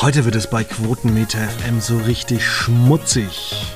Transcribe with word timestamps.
Heute 0.00 0.24
wird 0.24 0.36
es 0.36 0.46
bei 0.46 0.62
Quotenmeter 0.62 1.40
FM 1.40 1.80
so 1.80 1.98
richtig 1.98 2.46
schmutzig. 2.46 3.74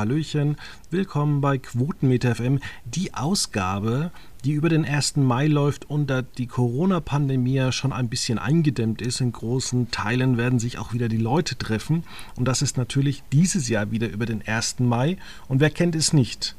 Hallöchen. 0.00 0.56
Willkommen 0.90 1.42
bei 1.42 1.58
Quotenmeter 1.58 2.34
FM, 2.34 2.58
die 2.86 3.12
Ausgabe, 3.12 4.10
die 4.44 4.52
über 4.52 4.70
den 4.70 4.86
1. 4.86 5.16
Mai 5.16 5.46
läuft 5.46 5.90
und 5.90 6.06
da 6.06 6.22
die 6.22 6.46
Corona-Pandemie 6.46 7.70
schon 7.70 7.92
ein 7.92 8.08
bisschen 8.08 8.38
eingedämmt 8.38 9.02
ist. 9.02 9.20
In 9.20 9.30
großen 9.30 9.90
Teilen 9.90 10.38
werden 10.38 10.58
sich 10.58 10.78
auch 10.78 10.94
wieder 10.94 11.08
die 11.08 11.18
Leute 11.18 11.58
treffen. 11.58 12.04
Und 12.34 12.46
das 12.46 12.62
ist 12.62 12.78
natürlich 12.78 13.22
dieses 13.30 13.68
Jahr 13.68 13.90
wieder 13.90 14.08
über 14.08 14.24
den 14.24 14.40
1. 14.40 14.76
Mai. 14.78 15.18
Und 15.48 15.60
wer 15.60 15.68
kennt 15.68 15.94
es 15.94 16.14
nicht? 16.14 16.54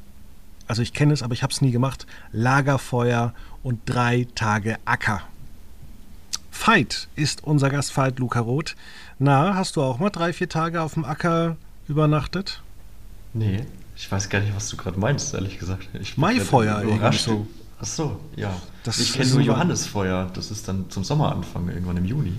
Also 0.68 0.82
ich 0.82 0.92
kenne 0.92 1.12
es, 1.12 1.24
aber 1.24 1.34
ich 1.34 1.42
habe 1.42 1.52
es 1.52 1.60
nie 1.60 1.72
gemacht. 1.72 2.06
Lagerfeuer 2.30 3.34
und 3.64 3.80
drei 3.86 4.28
Tage 4.36 4.76
Acker. 4.84 5.20
Veit 6.52 7.08
ist 7.16 7.42
unser 7.42 7.70
Gast, 7.70 7.96
Veit 7.96 8.20
Luca 8.20 8.38
Roth. 8.38 8.76
Na, 9.18 9.56
hast 9.56 9.74
du 9.74 9.82
auch 9.82 9.98
mal 9.98 10.10
drei, 10.10 10.32
vier 10.32 10.48
Tage 10.48 10.80
auf 10.80 10.94
dem 10.94 11.04
Acker 11.04 11.56
übernachtet? 11.88 12.62
Nee, 13.34 13.64
ich 13.96 14.10
weiß 14.10 14.28
gar 14.28 14.40
nicht, 14.40 14.54
was 14.54 14.68
du 14.68 14.76
gerade 14.76 14.98
meinst, 14.98 15.34
ehrlich 15.34 15.58
gesagt. 15.58 15.88
Ich 16.00 16.16
Maifeuer 16.16 16.82
irgendwie 16.82 17.16
so. 17.16 17.46
Ach 17.80 17.86
so, 17.86 18.20
ja. 18.36 18.54
Das 18.84 18.98
ich 18.98 19.12
kenne 19.12 19.30
nur 19.30 19.40
Johannesfeuer. 19.40 20.30
Das 20.34 20.50
ist 20.50 20.68
dann 20.68 20.88
zum 20.90 21.02
Sommeranfang, 21.02 21.68
irgendwann 21.68 21.96
im 21.96 22.04
Juni. 22.04 22.34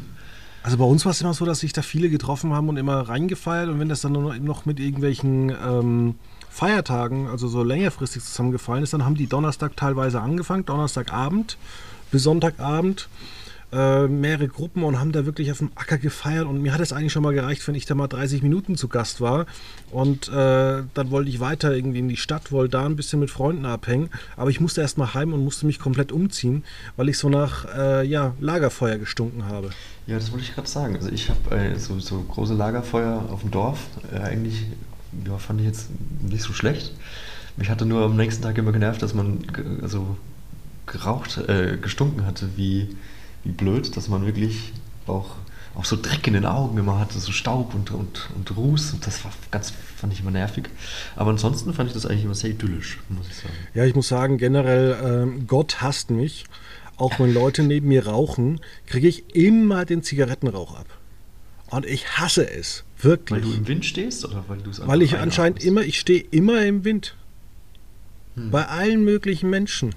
Also 0.64 0.78
bei 0.78 0.86
uns 0.86 1.04
war 1.04 1.12
es 1.12 1.20
immer 1.20 1.34
so, 1.34 1.46
dass 1.46 1.60
sich 1.60 1.74
da 1.74 1.82
viele 1.82 2.10
getroffen 2.10 2.54
haben 2.54 2.70
und 2.70 2.78
immer 2.78 3.02
reingefeiert 3.02 3.68
und 3.68 3.80
wenn 3.80 3.90
das 3.90 4.00
dann 4.00 4.14
noch 4.14 4.66
mit 4.66 4.80
irgendwelchen 4.80 5.50
ähm, 5.50 6.16
Feiertagen, 6.50 7.28
also 7.28 7.50
so 7.50 7.64
längerfristig 7.64 8.24
zusammengefallen 8.24 8.84
ist, 8.84 8.94
dann 8.94 9.04
haben 9.04 9.16
die 9.16 9.28
Donnerstag 9.28 9.76
teilweise 9.76 10.22
angefangen, 10.22 10.66
Donnerstagabend 10.66 11.58
bis 12.12 12.24
Sonntagabend 12.24 13.10
äh, 13.74 14.08
mehrere 14.08 14.48
Gruppen 14.48 14.84
und 14.84 15.00
haben 15.00 15.12
da 15.12 15.26
wirklich 15.26 15.52
auf 15.52 15.58
dem 15.58 15.72
Acker 15.76 15.98
gefeiert. 15.98 16.46
Und 16.46 16.62
mir 16.62 16.74
hat 16.74 16.82
es 16.82 16.94
eigentlich 16.94 17.12
schon 17.12 17.24
mal 17.24 17.34
gereicht, 17.34 17.68
wenn 17.68 17.76
ich 17.76 17.86
da 17.86 17.96
mal 17.96 18.08
30 18.08 18.44
Minuten 18.44 18.78
zu 18.78 18.88
Gast 18.88 19.20
war. 19.20 19.46
Und 19.90 20.28
äh, 20.30 20.84
dann 20.94 21.12
wollte 21.12 21.30
ich 21.30 21.40
weiter 21.40 21.74
irgendwie 21.76 22.00
in 22.00 22.08
die 22.08 22.18
Stadt, 22.18 22.52
wollte 22.52 22.72
da 22.72 22.86
ein 22.86 22.96
bisschen 22.96 23.20
mit 23.20 23.32
Freunden 23.32 23.66
abhängen. 23.66 24.10
Aber 24.38 24.50
ich 24.50 24.60
musste 24.60 24.82
erst 24.82 24.98
mal 24.98 25.14
heim 25.14 25.34
und 25.34 25.44
musste 25.44 25.66
mich 25.66 25.80
komplett 25.80 26.12
umziehen, 26.12 26.64
weil 26.98 27.10
ich 27.10 27.18
so 27.18 27.30
nach 27.30 27.66
äh, 27.76 28.06
ja, 28.06 28.34
Lagerfeuer 28.40 28.98
gestunken 28.98 29.46
habe. 29.46 29.72
Ja, 30.06 30.16
das 30.16 30.32
wollte 30.32 30.46
ich 30.46 30.54
gerade 30.54 30.68
sagen. 30.68 30.96
Also 30.96 31.10
ich 31.10 31.30
habe 31.30 31.56
äh, 31.56 31.80
so, 31.80 32.00
so, 32.00 32.22
große 32.22 32.54
Lagerfeuer 32.54 33.26
auf 33.32 33.42
dem 33.42 33.52
Dorf. 33.52 33.80
Äh, 34.14 34.20
eigentlich 34.20 34.66
ja, 35.26 35.38
fand 35.38 35.62
ich 35.62 35.68
jetzt 35.68 35.90
nicht 36.22 36.44
so 36.44 36.54
schlecht. 36.54 36.94
Mich 37.58 37.70
hatte 37.70 37.86
nur 37.86 38.04
am 38.04 38.16
nächsten 38.18 38.44
Tag 38.44 38.58
immer 38.58 38.72
genervt, 38.72 39.02
dass 39.02 39.14
man 39.14 39.40
also 39.82 40.18
geraucht, 40.86 41.38
äh, 41.48 41.78
gestunken 41.78 42.26
hatte 42.26 42.50
wie 42.56 42.96
wie 43.44 43.52
blöd, 43.52 43.96
dass 43.96 44.08
man 44.08 44.26
wirklich 44.26 44.74
auch, 45.08 45.36
auch 45.76 45.86
so 45.86 45.98
Dreck 46.00 46.28
in 46.28 46.34
den 46.34 46.46
Augen 46.46 46.78
immer 46.78 47.00
hatte, 47.00 47.20
so 47.20 47.32
Staub 47.32 47.74
und, 47.74 47.92
und, 47.92 48.30
und 48.36 48.56
Ruß. 48.56 48.94
Und 48.94 49.06
das 49.06 49.24
war 49.24 49.32
ganz, 49.52 49.74
fand 49.96 50.14
ich 50.14 50.22
immer 50.22 50.32
nervig. 50.32 50.70
Aber 51.16 51.32
ansonsten 51.32 51.74
fand 51.74 51.90
ich 51.90 51.94
das 51.94 52.06
eigentlich 52.06 52.26
immer 52.26 52.36
sehr 52.36 52.52
idyllisch, 52.52 53.00
muss 53.10 53.28
ich 53.28 53.36
sagen. 53.36 53.54
Ja, 53.74 53.86
ich 53.86 53.96
muss 53.96 54.08
sagen, 54.08 54.38
generell, 54.38 54.98
ähm, 55.04 55.48
Gott 55.48 55.82
hasst 55.82 56.10
mich. 56.10 56.46
Auch 56.96 57.20
wenn 57.20 57.34
Leute 57.34 57.64
neben 57.64 57.88
mir 57.88 58.06
rauchen, 58.06 58.62
kriege 58.86 59.08
ich 59.08 59.36
immer 59.36 59.84
den 59.84 60.04
Zigarettenrauch 60.04 60.76
ab. 60.76 60.86
Und 61.72 61.88
ich 61.88 62.20
hasse 62.20 62.48
es. 62.48 62.84
Wirklich. 63.00 63.44
Weil 63.44 63.50
du 63.50 63.58
im 63.58 63.68
Wind 63.68 63.84
stehst 63.84 64.24
oder 64.26 64.46
weil 64.48 64.60
du 64.60 64.70
es 64.70 64.86
Weil 64.86 65.02
ich 65.02 65.18
anscheinend 65.18 65.64
immer, 65.64 65.82
ich 65.82 66.00
stehe 66.00 66.24
immer 66.32 66.64
im 66.64 66.86
Wind. 66.86 67.16
Hm. 68.36 68.52
Bei 68.52 68.68
allen 68.68 69.04
möglichen 69.04 69.50
Menschen. 69.50 69.96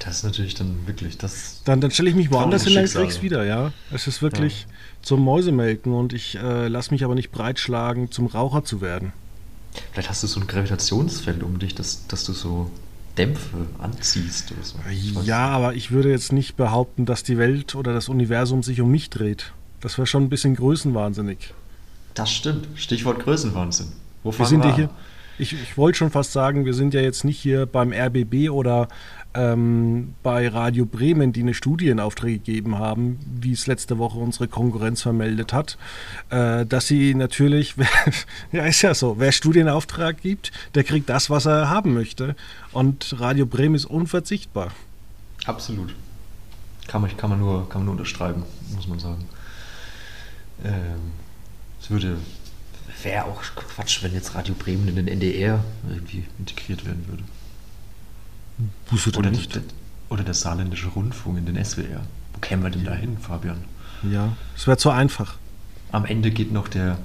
Das 0.00 0.16
ist 0.16 0.24
natürlich 0.24 0.54
dann 0.54 0.86
wirklich 0.86 1.18
das. 1.18 1.60
Dann, 1.64 1.80
dann 1.80 1.90
stelle 1.90 2.08
ich 2.08 2.16
mich 2.16 2.30
woanders 2.30 2.64
hin, 2.64 2.74
dann 2.74 2.86
krieg's 2.86 3.22
wieder, 3.22 3.44
ja. 3.44 3.72
Es 3.92 4.06
ist 4.06 4.22
wirklich 4.22 4.62
ja. 4.62 4.74
zum 5.02 5.20
Mäusemelken 5.20 5.92
und 5.92 6.12
ich 6.12 6.36
äh, 6.36 6.68
lasse 6.68 6.90
mich 6.90 7.04
aber 7.04 7.14
nicht 7.14 7.30
breitschlagen, 7.30 8.10
zum 8.10 8.26
Raucher 8.26 8.64
zu 8.64 8.80
werden. 8.80 9.12
Vielleicht 9.92 10.08
hast 10.08 10.22
du 10.22 10.26
so 10.26 10.40
ein 10.40 10.46
Gravitationsfeld 10.46 11.42
um 11.42 11.58
dich, 11.58 11.74
dass, 11.74 12.06
dass 12.08 12.24
du 12.24 12.32
so 12.32 12.70
Dämpfe 13.18 13.66
anziehst 13.78 14.52
oder 14.52 14.62
so. 14.62 14.78
Ja, 15.22 15.48
aber 15.48 15.74
ich 15.74 15.90
würde 15.90 16.10
jetzt 16.10 16.32
nicht 16.32 16.56
behaupten, 16.56 17.04
dass 17.04 17.22
die 17.22 17.38
Welt 17.38 17.74
oder 17.74 17.92
das 17.92 18.08
Universum 18.08 18.62
sich 18.62 18.80
um 18.80 18.90
mich 18.90 19.10
dreht. 19.10 19.52
Das 19.80 19.98
wäre 19.98 20.06
schon 20.06 20.24
ein 20.24 20.28
bisschen 20.30 20.56
größenwahnsinnig. 20.56 21.52
Das 22.14 22.30
stimmt. 22.30 22.68
Stichwort 22.74 23.20
Größenwahnsinn. 23.20 23.88
Wo 24.22 24.36
wir 24.36 24.46
sind 24.46 24.64
wir 24.64 24.74
hier? 24.74 24.90
Ich, 25.38 25.54
ich 25.54 25.76
wollte 25.78 25.98
schon 25.98 26.10
fast 26.10 26.32
sagen, 26.32 26.66
wir 26.66 26.74
sind 26.74 26.92
ja 26.92 27.00
jetzt 27.00 27.24
nicht 27.24 27.38
hier 27.38 27.64
beim 27.64 27.92
RBB 27.92 28.50
oder 28.50 28.88
ähm, 29.34 30.14
bei 30.22 30.48
Radio 30.48 30.86
Bremen, 30.86 31.32
die 31.32 31.40
eine 31.40 31.54
Studie 31.54 31.94
gegeben 31.94 32.78
haben, 32.78 33.18
wie 33.40 33.52
es 33.52 33.66
letzte 33.66 33.98
Woche 33.98 34.18
unsere 34.18 34.48
Konkurrenz 34.48 35.02
vermeldet 35.02 35.52
hat, 35.52 35.78
äh, 36.30 36.66
dass 36.66 36.86
sie 36.86 37.14
natürlich, 37.14 37.74
ja 38.52 38.64
ist 38.64 38.82
ja 38.82 38.94
so, 38.94 39.18
wer 39.18 39.32
Studienauftrag 39.32 40.20
gibt, 40.20 40.52
der 40.74 40.84
kriegt 40.84 41.08
das, 41.08 41.30
was 41.30 41.46
er 41.46 41.70
haben 41.70 41.94
möchte. 41.94 42.34
Und 42.72 43.20
Radio 43.20 43.46
Bremen 43.46 43.74
ist 43.74 43.86
unverzichtbar. 43.86 44.72
Absolut. 45.46 45.94
Kann 46.86 47.02
man, 47.02 47.16
kann 47.16 47.30
man, 47.30 47.38
nur, 47.38 47.68
kann 47.68 47.80
man 47.80 47.86
nur 47.86 47.92
unterschreiben, 47.92 48.42
muss 48.74 48.88
man 48.88 48.98
sagen. 48.98 49.24
Ähm, 50.64 51.12
es 51.80 51.90
würde 51.90 52.16
wäre 53.02 53.24
auch 53.24 53.42
Quatsch, 53.54 54.02
wenn 54.02 54.12
jetzt 54.12 54.34
Radio 54.34 54.54
Bremen 54.54 54.88
in 54.88 54.96
den 54.96 55.08
NDR 55.08 55.62
irgendwie 55.88 56.24
integriert 56.38 56.84
werden 56.84 57.06
würde. 57.08 57.22
Wusste 58.90 59.18
oder, 59.18 59.30
nicht. 59.30 59.54
Der, 59.54 59.62
oder 60.08 60.24
der 60.24 60.34
saarländische 60.34 60.88
Rundfunk 60.88 61.38
in 61.38 61.46
den 61.46 61.64
SWR. 61.64 62.02
Wo 62.32 62.40
kämen 62.40 62.62
wir 62.62 62.70
denn 62.70 62.84
da 62.84 62.94
hin, 62.94 63.16
Fabian? 63.18 63.64
Ja, 64.02 64.36
es 64.56 64.66
wäre 64.66 64.76
zu 64.76 64.90
einfach. 64.90 65.36
Am 65.92 66.04
Ende 66.04 66.30
geht 66.30 66.52
noch 66.52 66.68
der, 66.68 66.98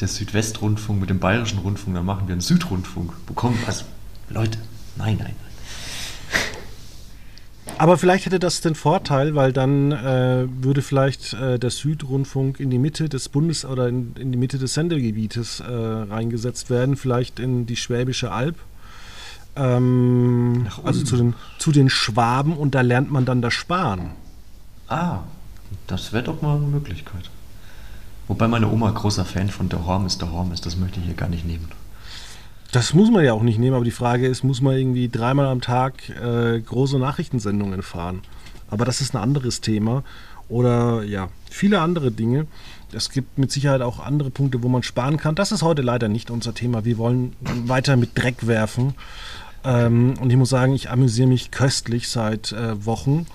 der 0.00 0.08
Südwestrundfunk 0.08 1.00
mit 1.00 1.10
dem 1.10 1.18
bayerischen 1.18 1.58
Rundfunk, 1.58 1.96
dann 1.96 2.06
machen 2.06 2.28
wir 2.28 2.32
einen 2.32 2.40
Südrundfunk. 2.40 3.12
Wo 3.26 3.34
kommen, 3.34 3.58
also, 3.66 3.84
Leute, 4.28 4.58
nein, 4.96 5.16
nein, 5.18 5.34
nein. 5.40 5.46
Aber 7.78 7.98
vielleicht 7.98 8.24
hätte 8.24 8.38
das 8.38 8.62
den 8.62 8.74
Vorteil, 8.74 9.34
weil 9.34 9.52
dann 9.52 9.92
äh, 9.92 10.46
würde 10.48 10.80
vielleicht 10.80 11.34
äh, 11.34 11.58
der 11.58 11.70
Südrundfunk 11.70 12.58
in 12.58 12.70
die 12.70 12.78
Mitte 12.78 13.08
des 13.10 13.28
Bundes 13.28 13.66
oder 13.66 13.88
in, 13.88 14.14
in 14.16 14.32
die 14.32 14.38
Mitte 14.38 14.58
des 14.58 14.74
Sendegebietes 14.74 15.60
äh, 15.60 15.64
reingesetzt 15.64 16.70
werden, 16.70 16.96
vielleicht 16.96 17.38
in 17.38 17.66
die 17.66 17.76
Schwäbische 17.76 18.32
Alb 18.32 18.56
ähm, 19.56 20.66
also 20.84 21.02
zu 21.02 21.16
den, 21.16 21.34
zu 21.58 21.72
den 21.72 21.88
Schwaben 21.88 22.56
und 22.56 22.74
da 22.74 22.82
lernt 22.82 23.10
man 23.10 23.24
dann 23.24 23.42
das 23.42 23.54
Sparen. 23.54 24.10
Ah, 24.88 25.20
das 25.86 26.12
wäre 26.12 26.24
doch 26.24 26.42
mal 26.42 26.56
eine 26.56 26.66
Möglichkeit. 26.66 27.30
Wobei 28.28 28.48
meine 28.48 28.68
Oma 28.68 28.90
großer 28.90 29.24
Fan 29.24 29.50
von 29.50 29.68
Der 29.68 29.86
Horm 29.86 30.06
ist, 30.06 30.20
Der 30.20 30.32
Horm 30.32 30.52
ist, 30.52 30.66
das 30.66 30.76
möchte 30.76 31.00
ich 31.00 31.06
hier 31.06 31.14
gar 31.14 31.28
nicht 31.28 31.46
nehmen. 31.46 31.68
Das 32.72 32.92
muss 32.92 33.10
man 33.10 33.24
ja 33.24 33.32
auch 33.32 33.42
nicht 33.42 33.58
nehmen, 33.58 33.76
aber 33.76 33.84
die 33.84 33.90
Frage 33.90 34.26
ist, 34.26 34.42
muss 34.42 34.60
man 34.60 34.76
irgendwie 34.76 35.08
dreimal 35.08 35.46
am 35.46 35.60
Tag 35.60 36.08
äh, 36.10 36.60
große 36.60 36.98
Nachrichtensendungen 36.98 37.82
fahren? 37.82 38.22
Aber 38.68 38.84
das 38.84 39.00
ist 39.00 39.14
ein 39.14 39.22
anderes 39.22 39.60
Thema. 39.60 40.02
Oder 40.48 41.02
ja, 41.04 41.28
viele 41.50 41.80
andere 41.80 42.10
Dinge. 42.10 42.46
Es 42.92 43.10
gibt 43.10 43.38
mit 43.38 43.50
Sicherheit 43.50 43.82
auch 43.82 44.00
andere 44.00 44.30
Punkte, 44.30 44.62
wo 44.62 44.68
man 44.68 44.82
sparen 44.82 45.16
kann. 45.16 45.34
Das 45.34 45.52
ist 45.52 45.62
heute 45.62 45.82
leider 45.82 46.08
nicht 46.08 46.30
unser 46.30 46.54
Thema. 46.54 46.84
Wir 46.84 46.98
wollen 46.98 47.34
weiter 47.40 47.96
mit 47.96 48.16
Dreck 48.16 48.46
werfen. 48.46 48.94
Ähm, 49.66 50.14
und 50.20 50.30
ich 50.30 50.36
muss 50.36 50.50
sagen, 50.50 50.74
ich 50.74 50.90
amüsiere 50.90 51.28
mich 51.28 51.50
köstlich 51.50 52.08
seit 52.08 52.52
äh, 52.52 52.86
Wochen. 52.86 53.26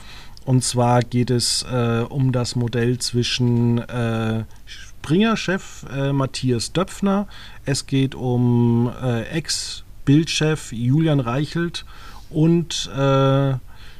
Und 0.45 0.63
zwar 0.63 1.01
geht 1.01 1.29
es 1.29 1.63
äh, 1.71 2.05
um 2.07 2.31
das 2.31 2.55
Modell 2.55 2.97
zwischen 2.97 3.77
äh, 3.79 4.45
Springer-Chef 4.65 5.85
äh, 5.93 6.13
Matthias 6.13 6.71
Döpfner. 6.71 7.27
Es 7.65 7.85
geht 7.85 8.15
um 8.15 8.91
äh, 9.03 9.23
Ex-Bildchef 9.23 10.71
Julian 10.71 11.19
Reichelt 11.19 11.85
und 12.29 12.89
äh, 12.97 13.53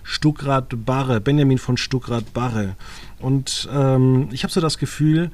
Stuckrad 0.04 0.86
Barre, 0.86 1.22
Benjamin 1.22 1.58
von 1.58 1.78
Stuckrad 1.78 2.34
Barre. 2.34 2.76
Und 3.20 3.70
ähm, 3.72 4.30
ich 4.32 4.44
habe 4.44 4.54
so 4.54 4.62
das 4.62 4.78
Gefühl, 4.78 5.32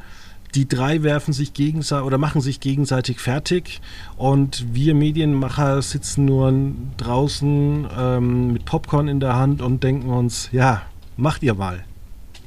die 0.56 0.68
drei 0.68 1.04
werfen 1.04 1.34
sich 1.34 1.54
gegenseitig 1.54 2.06
oder 2.06 2.18
machen 2.18 2.42
sich 2.42 2.60
gegenseitig 2.60 3.20
fertig 3.20 3.82
und 4.16 4.66
wir 4.74 4.96
Medienmacher 4.96 5.82
sitzen 5.82 6.26
nur 6.26 6.54
draußen 6.98 7.88
ähm, 7.98 8.54
mit 8.54 8.66
Popcorn 8.66 9.08
in 9.08 9.20
der 9.20 9.36
Hand 9.36 9.62
und 9.62 9.84
denken 9.84 10.10
uns, 10.10 10.50
ja, 10.52 10.84
macht 11.16 11.44
ihr 11.44 11.54
mal. 11.54 11.84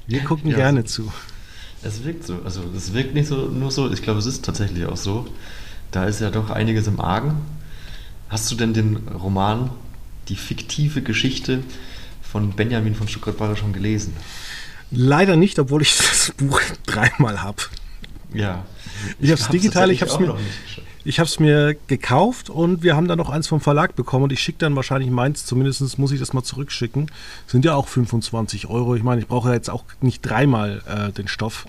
Wir 0.07 0.25
gucken 0.25 0.51
ja, 0.51 0.57
gerne 0.57 0.85
zu. 0.85 1.13
Es 1.83 2.05
wirkt 2.05 2.25
so, 2.25 2.41
also 2.45 2.63
es 2.77 2.93
wirkt 2.93 3.15
nicht 3.15 3.29
so 3.29 3.47
nur 3.49 3.71
so, 3.71 3.91
ich 3.93 4.03
glaube, 4.03 4.19
es 4.19 4.27
ist 4.27 4.45
tatsächlich 4.45 4.87
auch 4.87 4.97
so. 4.97 5.27
Da 5.91 6.05
ist 6.05 6.21
ja 6.21 6.31
doch 6.31 6.51
einiges 6.51 6.87
im 6.87 7.01
Argen. 7.01 7.37
Hast 8.29 8.51
du 8.51 8.57
denn 8.57 8.75
den 8.75 8.97
Roman 9.09 9.71
Die 10.29 10.37
fiktive 10.37 11.03
Geschichte 11.03 11.65
von 12.23 12.53
Benjamin 12.53 12.95
von 12.95 13.09
Stuttgart-Barre 13.09 13.57
schon 13.57 13.73
gelesen? 13.73 14.15
Leider 14.91 15.37
nicht, 15.37 15.59
obwohl 15.59 15.83
ich 15.83 15.97
das 15.97 16.33
Buch 16.37 16.61
dreimal 16.87 17.43
habe. 17.43 17.63
Ja. 18.35 18.65
Ich, 19.19 19.31
habe 19.31 19.41
es 19.41 19.49
digital, 19.49 19.91
ich 19.91 20.03
habe 20.03 20.11
es 20.11 20.19
mir, 20.19 20.37
ich 21.05 21.41
mir 21.41 21.77
gekauft 21.87 22.51
und 22.51 22.83
wir 22.83 22.97
haben 22.97 23.09
dann 23.09 23.19
noch 23.19 23.31
eins 23.31 23.49
vom 23.49 23.61
Verlag 23.61 23.97
bekommen 23.97 24.25
und 24.25 24.33
ich 24.33 24.41
schicke 24.41 24.59
dann 24.59 24.77
wahrscheinlich 24.77 25.11
meins, 25.11 25.47
zumindest 25.47 25.99
muss 25.99 26.13
ich 26.13 26.21
das 26.21 26.33
mal 26.33 26.43
zurückschicken. 26.43 27.11
Sind 27.47 27.65
ja 27.65 27.75
auch 27.75 27.89
25 27.89 28.69
Euro. 28.69 28.95
Ich 28.95 29.03
meine, 29.03 29.21
ich 29.21 29.27
brauche 29.27 29.49
ja 29.49 29.55
jetzt 29.55 29.71
auch 29.71 29.85
nicht 30.01 30.23
dreimal 30.23 30.83
äh, 30.87 31.13
den 31.13 31.29
Stoff. 31.29 31.67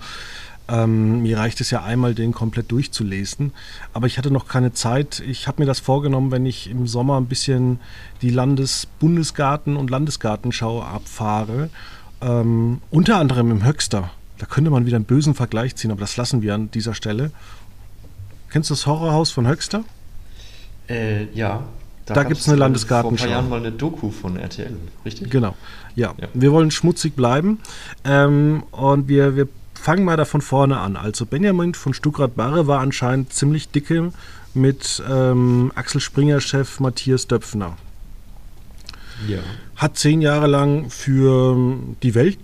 Ähm, 0.68 1.22
mir 1.22 1.38
reicht 1.38 1.60
es 1.60 1.70
ja 1.70 1.82
einmal, 1.82 2.14
den 2.14 2.32
komplett 2.32 2.70
durchzulesen. 2.70 3.52
Aber 3.92 4.06
ich 4.06 4.16
hatte 4.16 4.30
noch 4.30 4.46
keine 4.46 4.72
Zeit. 4.72 5.20
Ich 5.26 5.48
habe 5.48 5.62
mir 5.62 5.66
das 5.66 5.80
vorgenommen, 5.80 6.30
wenn 6.30 6.46
ich 6.46 6.70
im 6.70 6.86
Sommer 6.86 7.18
ein 7.18 7.26
bisschen 7.26 7.80
die 8.22 8.30
Landes-Bundesgarten- 8.30 9.76
und 9.76 9.90
Landesgartenschau 9.90 10.82
abfahre. 10.82 11.68
Ähm, 12.20 12.80
unter 12.90 13.16
anderem 13.16 13.50
im 13.50 13.64
Höxter. 13.64 14.10
Da 14.42 14.46
könnte 14.46 14.70
man 14.72 14.86
wieder 14.86 14.96
einen 14.96 15.04
bösen 15.04 15.34
Vergleich 15.36 15.76
ziehen, 15.76 15.92
aber 15.92 16.00
das 16.00 16.16
lassen 16.16 16.42
wir 16.42 16.52
an 16.52 16.68
dieser 16.72 16.94
Stelle. 16.94 17.30
Kennst 18.50 18.70
du 18.70 18.74
das 18.74 18.86
Horrorhaus 18.86 19.30
von 19.30 19.46
Höxter? 19.46 19.84
Äh, 20.88 21.32
ja. 21.32 21.62
Da, 22.06 22.14
da 22.14 22.24
gibt 22.24 22.40
es 22.40 22.48
eine 22.48 22.58
Landesgartenschau. 22.58 23.24
Vor 23.24 23.26
ein 23.28 23.30
paar 23.30 23.40
Jahren 23.40 23.48
mal 23.48 23.60
eine 23.60 23.70
Doku 23.70 24.10
von 24.10 24.36
RTL, 24.36 24.74
richtig? 25.04 25.30
Genau, 25.30 25.54
ja. 25.94 26.12
ja. 26.20 26.26
Wir 26.34 26.50
wollen 26.50 26.72
schmutzig 26.72 27.14
bleiben 27.14 27.60
ähm, 28.04 28.64
und 28.72 29.06
wir, 29.06 29.36
wir 29.36 29.46
fangen 29.74 30.04
mal 30.04 30.16
da 30.16 30.24
von 30.24 30.40
vorne 30.40 30.80
an. 30.80 30.96
Also 30.96 31.24
Benjamin 31.24 31.74
von 31.74 31.94
Stuckrad-Barre 31.94 32.66
war 32.66 32.80
anscheinend 32.80 33.32
ziemlich 33.32 33.68
dicke 33.68 34.12
mit 34.54 35.04
ähm, 35.08 35.70
Axel 35.76 36.00
Springer-Chef 36.00 36.80
Matthias 36.80 37.28
Döpfner. 37.28 37.76
Ja. 39.28 39.38
Hat 39.76 39.96
zehn 39.96 40.20
Jahre 40.20 40.48
lang 40.48 40.90
für 40.90 41.78
die 42.02 42.16
Welt 42.16 42.38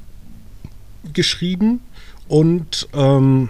geschrieben 1.12 1.80
und 2.28 2.88
ähm, 2.92 3.48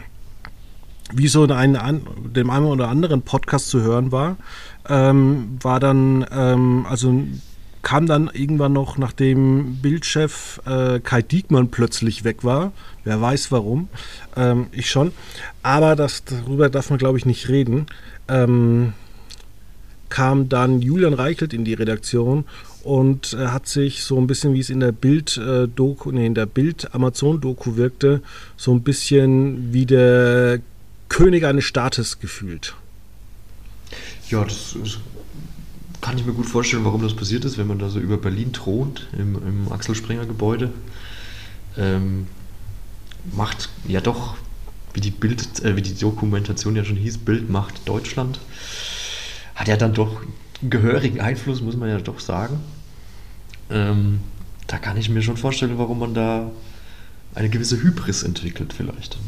wie 1.13 1.29
so 1.29 1.45
in 1.45 1.53
einem, 1.53 2.03
dem 2.35 2.51
einen 2.51 2.67
oder 2.67 2.89
anderen 2.89 3.23
Podcast 3.23 3.69
zu 3.71 3.81
hören 3.81 4.13
war, 4.13 4.37
ähm, 4.89 5.59
war 5.61 5.81
dann, 5.81 6.27
ähm, 6.31 6.87
also 6.89 7.23
kam 7.83 8.07
dann 8.07 8.31
irgendwann 8.33 8.73
noch, 8.73 8.99
nachdem 8.99 9.77
Bildchef 9.77 10.61
äh, 10.67 11.01
Kai 11.01 11.23
Diekmann 11.23 11.71
plötzlich 11.71 12.25
weg 12.25 12.45
war, 12.45 12.73
wer 13.05 13.21
weiß 13.21 13.51
warum, 13.53 13.89
ähm, 14.37 14.67
ich 14.73 14.91
schon, 14.91 15.13
aber 15.63 15.97
das, 15.97 16.25
darüber 16.25 16.69
darf 16.69 16.91
man 16.91 16.99
glaube 16.99 17.19
ich 17.19 17.27
nicht 17.27 17.49
reden, 17.49 17.87
ähm, 18.29 18.93
kam 20.09 20.49
dann 20.49 20.81
Julian 20.83 21.15
Reichelt 21.15 21.53
in 21.53 21.65
die 21.65 21.75
Redaktion 21.75 22.45
und 22.89 23.35
äh, 23.35 23.49
hat 23.49 23.69
sich 23.69 24.03
so 24.03 24.17
ein 24.17 24.27
bisschen, 24.27 24.55
wie 24.55 24.61
es 24.61 24.71
in 24.71 24.81
der 24.81 24.93
Bild 24.93 25.37
äh, 25.37 25.69
nee, 26.11 26.27
in 26.27 26.35
der 26.35 26.47
Bild 26.47 26.95
Amazon 26.95 27.39
Doku 27.39 27.77
wirkte, 27.77 28.23
so 28.57 28.73
ein 28.73 28.81
bisschen 28.81 29.75
wie 29.75 29.85
der 29.85 30.61
König 31.11 31.45
eines 31.45 31.65
Staates 31.65 32.19
gefühlt. 32.19 32.75
Ja, 34.31 34.43
das, 34.43 34.75
das, 34.83 34.99
kann 36.01 36.17
ich 36.17 36.25
mir 36.25 36.33
gut 36.33 36.47
vorstellen, 36.47 36.87
warum 36.87 37.03
das 37.03 37.15
passiert 37.15 37.45
ist, 37.45 37.59
wenn 37.59 37.67
man 37.67 37.79
da 37.79 37.91
so 37.91 37.99
über 37.99 38.17
Berlin 38.17 38.55
thront, 38.55 39.07
im, 39.19 39.35
im 39.35 39.71
Axel 39.71 39.95
Springer 39.95 40.25
Gebäude. 40.25 40.71
Ähm, 41.77 42.27
macht 43.33 43.69
ja 43.87 44.01
doch, 44.01 44.37
wie 44.95 45.01
die 45.01 45.11
Bild, 45.11 45.63
äh, 45.63 45.77
wie 45.77 45.83
die 45.83 45.95
Dokumentation 45.95 46.75
ja 46.75 46.85
schon 46.85 46.97
hieß, 46.97 47.19
Bild 47.19 47.51
macht 47.51 47.87
Deutschland. 47.87 48.41
Hat 49.55 49.69
ja 49.69 49.77
dann 49.77 49.93
doch 49.93 50.23
gehörigen 50.63 51.21
Einfluss, 51.21 51.61
muss 51.61 51.77
man 51.77 51.91
ja 51.91 51.99
doch 51.99 52.21
sagen. 52.21 52.61
Ähm, 53.71 54.21
da 54.67 54.79
kann 54.79 54.97
ich 54.97 55.09
mir 55.09 55.23
schon 55.23 55.37
vorstellen, 55.37 55.79
warum 55.79 55.99
man 55.99 56.15
da 56.15 56.51
eine 57.35 57.49
gewisse 57.49 57.83
Hybris 57.83 58.23
entwickelt, 58.23 58.73
vielleicht. 58.73 59.19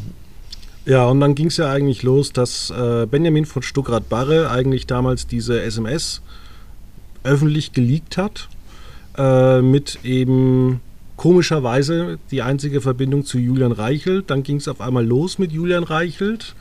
Ja, 0.86 1.06
und 1.06 1.20
dann 1.20 1.34
ging 1.34 1.48
es 1.48 1.56
ja 1.58 1.70
eigentlich 1.70 2.02
los, 2.02 2.32
dass 2.32 2.70
äh, 2.70 3.06
Benjamin 3.06 3.44
von 3.44 3.62
Stuckrad-Barre 3.62 4.50
eigentlich 4.50 4.86
damals 4.86 5.26
diese 5.26 5.60
SMS 5.62 6.22
öffentlich 7.22 7.72
geleakt 7.72 8.16
hat, 8.16 8.48
äh, 9.16 9.60
mit 9.60 9.98
eben 10.04 10.80
komischerweise 11.20 12.18
die 12.30 12.40
einzige 12.40 12.80
Verbindung 12.80 13.26
zu 13.26 13.38
Julian 13.38 13.72
Reichelt. 13.72 14.30
Dann 14.30 14.42
ging 14.42 14.56
es 14.56 14.68
auf 14.68 14.80
einmal 14.80 15.04
los 15.04 15.38
mit 15.38 15.52
Julian 15.52 15.84
Reichelt. 15.84 16.54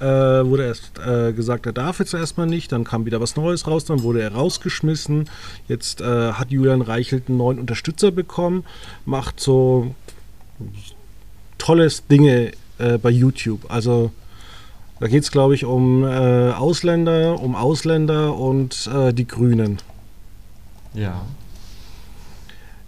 Äh, 0.00 0.04
wurde 0.04 0.66
erst 0.66 0.98
äh, 0.98 1.32
gesagt, 1.32 1.64
er 1.64 1.72
darf 1.72 1.98
jetzt 1.98 2.12
erstmal 2.12 2.46
nicht. 2.46 2.72
Dann 2.72 2.84
kam 2.84 3.06
wieder 3.06 3.22
was 3.22 3.36
Neues 3.36 3.66
raus. 3.66 3.86
Dann 3.86 4.02
wurde 4.02 4.20
er 4.20 4.34
rausgeschmissen. 4.34 5.30
Jetzt 5.66 6.02
äh, 6.02 6.32
hat 6.32 6.50
Julian 6.50 6.82
Reichelt 6.82 7.30
einen 7.30 7.38
neuen 7.38 7.58
Unterstützer 7.58 8.10
bekommen. 8.10 8.64
Macht 9.06 9.40
so 9.40 9.94
tolles 11.56 12.06
Dinge 12.06 12.52
äh, 12.76 12.98
bei 12.98 13.08
YouTube. 13.08 13.64
Also 13.70 14.12
da 15.00 15.08
geht 15.08 15.22
es, 15.22 15.30
glaube 15.30 15.54
ich, 15.54 15.64
um 15.64 16.04
äh, 16.04 16.50
Ausländer, 16.50 17.40
um 17.40 17.56
Ausländer 17.56 18.36
und 18.36 18.90
äh, 18.94 19.14
die 19.14 19.26
Grünen. 19.26 19.78
Ja. 20.92 21.24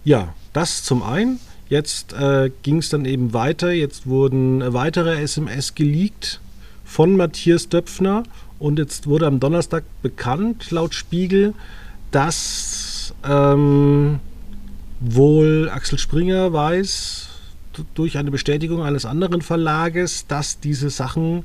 Ja, 0.03 0.34
das 0.55 0.83
zum 0.83 1.03
einen. 1.03 1.39
Jetzt 1.67 2.13
äh, 2.13 2.51
ging 2.63 2.77
es 2.77 2.89
dann 2.89 3.05
eben 3.05 3.33
weiter. 3.33 3.71
Jetzt 3.71 4.07
wurden 4.07 4.73
weitere 4.73 5.21
SMS 5.21 5.75
geleakt 5.75 6.39
von 6.83 7.17
Matthias 7.17 7.69
Döpfner. 7.69 8.23
Und 8.59 8.79
jetzt 8.79 9.07
wurde 9.07 9.27
am 9.27 9.39
Donnerstag 9.39 9.83
bekannt, 10.01 10.71
laut 10.71 10.93
Spiegel, 10.93 11.53
dass 12.11 13.13
ähm, 13.27 14.19
wohl 14.99 15.69
Axel 15.73 15.99
Springer 15.99 16.53
weiß, 16.53 17.27
durch 17.93 18.17
eine 18.17 18.31
Bestätigung 18.31 18.81
eines 18.83 19.05
anderen 19.05 19.41
Verlages, 19.41 20.27
dass 20.27 20.61
diese 20.61 20.89
Sachen 20.89 21.43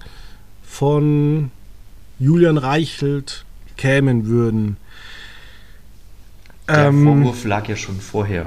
von 0.62 1.50
Julian 2.20 2.58
Reichelt 2.58 3.44
kämen 3.76 4.26
würden. 4.26 4.76
Der 6.68 6.86
ähm, 6.86 7.04
Vorwurf 7.04 7.44
lag 7.44 7.66
ja 7.66 7.74
schon 7.74 8.00
vorher. 8.00 8.46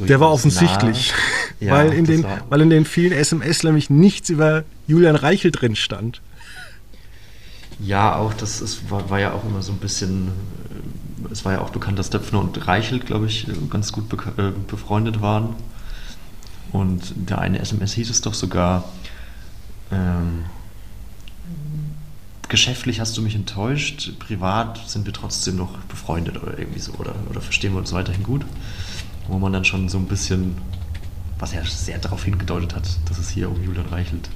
Der 0.00 0.18
war 0.20 0.32
offensichtlich, 0.32 1.12
ja, 1.60 1.72
weil, 1.74 1.92
in 1.92 2.04
den, 2.04 2.24
weil 2.48 2.60
in 2.60 2.70
den 2.70 2.84
vielen 2.84 3.12
SMS 3.12 3.62
nämlich 3.62 3.90
nichts 3.90 4.28
über 4.28 4.64
Julian 4.86 5.14
Reichelt 5.14 5.60
drin 5.60 5.76
stand. 5.76 6.20
Ja, 7.80 8.16
auch 8.16 8.34
das 8.34 8.60
ist, 8.60 8.90
war, 8.90 9.08
war, 9.10 9.20
ja 9.20 9.32
auch 9.32 9.44
immer 9.44 9.62
so 9.62 9.72
ein 9.72 9.78
bisschen, 9.78 10.32
es 11.30 11.44
war 11.44 11.52
ja 11.52 11.60
auch 11.60 11.70
bekannt, 11.70 11.98
dass 11.98 12.10
Döpfner 12.10 12.40
und 12.40 12.66
Reichelt, 12.66 13.06
glaube 13.06 13.26
ich, 13.26 13.46
ganz 13.70 13.92
gut 13.92 14.08
be 14.08 14.16
äh, 14.36 14.52
befreundet 14.68 15.20
waren. 15.20 15.54
Und 16.72 17.12
der 17.14 17.38
eine 17.38 17.60
SMS 17.60 17.92
hieß 17.92 18.10
es 18.10 18.20
doch 18.20 18.34
sogar, 18.34 18.84
ähm, 19.92 20.44
geschäftlich 22.48 23.00
hast 23.00 23.16
du 23.16 23.22
mich 23.22 23.34
enttäuscht, 23.34 24.18
privat 24.18 24.88
sind 24.88 25.06
wir 25.06 25.12
trotzdem 25.12 25.56
noch 25.56 25.78
befreundet 25.84 26.42
oder 26.42 26.58
irgendwie 26.58 26.80
so, 26.80 26.92
oder, 26.94 27.14
oder 27.30 27.40
verstehen 27.40 27.72
wir 27.72 27.78
uns 27.78 27.92
weiterhin 27.92 28.22
gut. 28.22 28.44
Wo 29.28 29.38
man 29.38 29.52
dann 29.52 29.64
schon 29.64 29.88
so 29.88 29.98
ein 29.98 30.06
bisschen, 30.06 30.56
was 31.38 31.54
ja 31.54 31.64
sehr 31.64 31.98
darauf 31.98 32.24
hingedeutet 32.24 32.74
hat, 32.74 32.88
dass 33.08 33.18
es 33.18 33.30
hier 33.30 33.50
um 33.50 33.62
Julian 33.62 33.86
Reichelt 33.86 34.28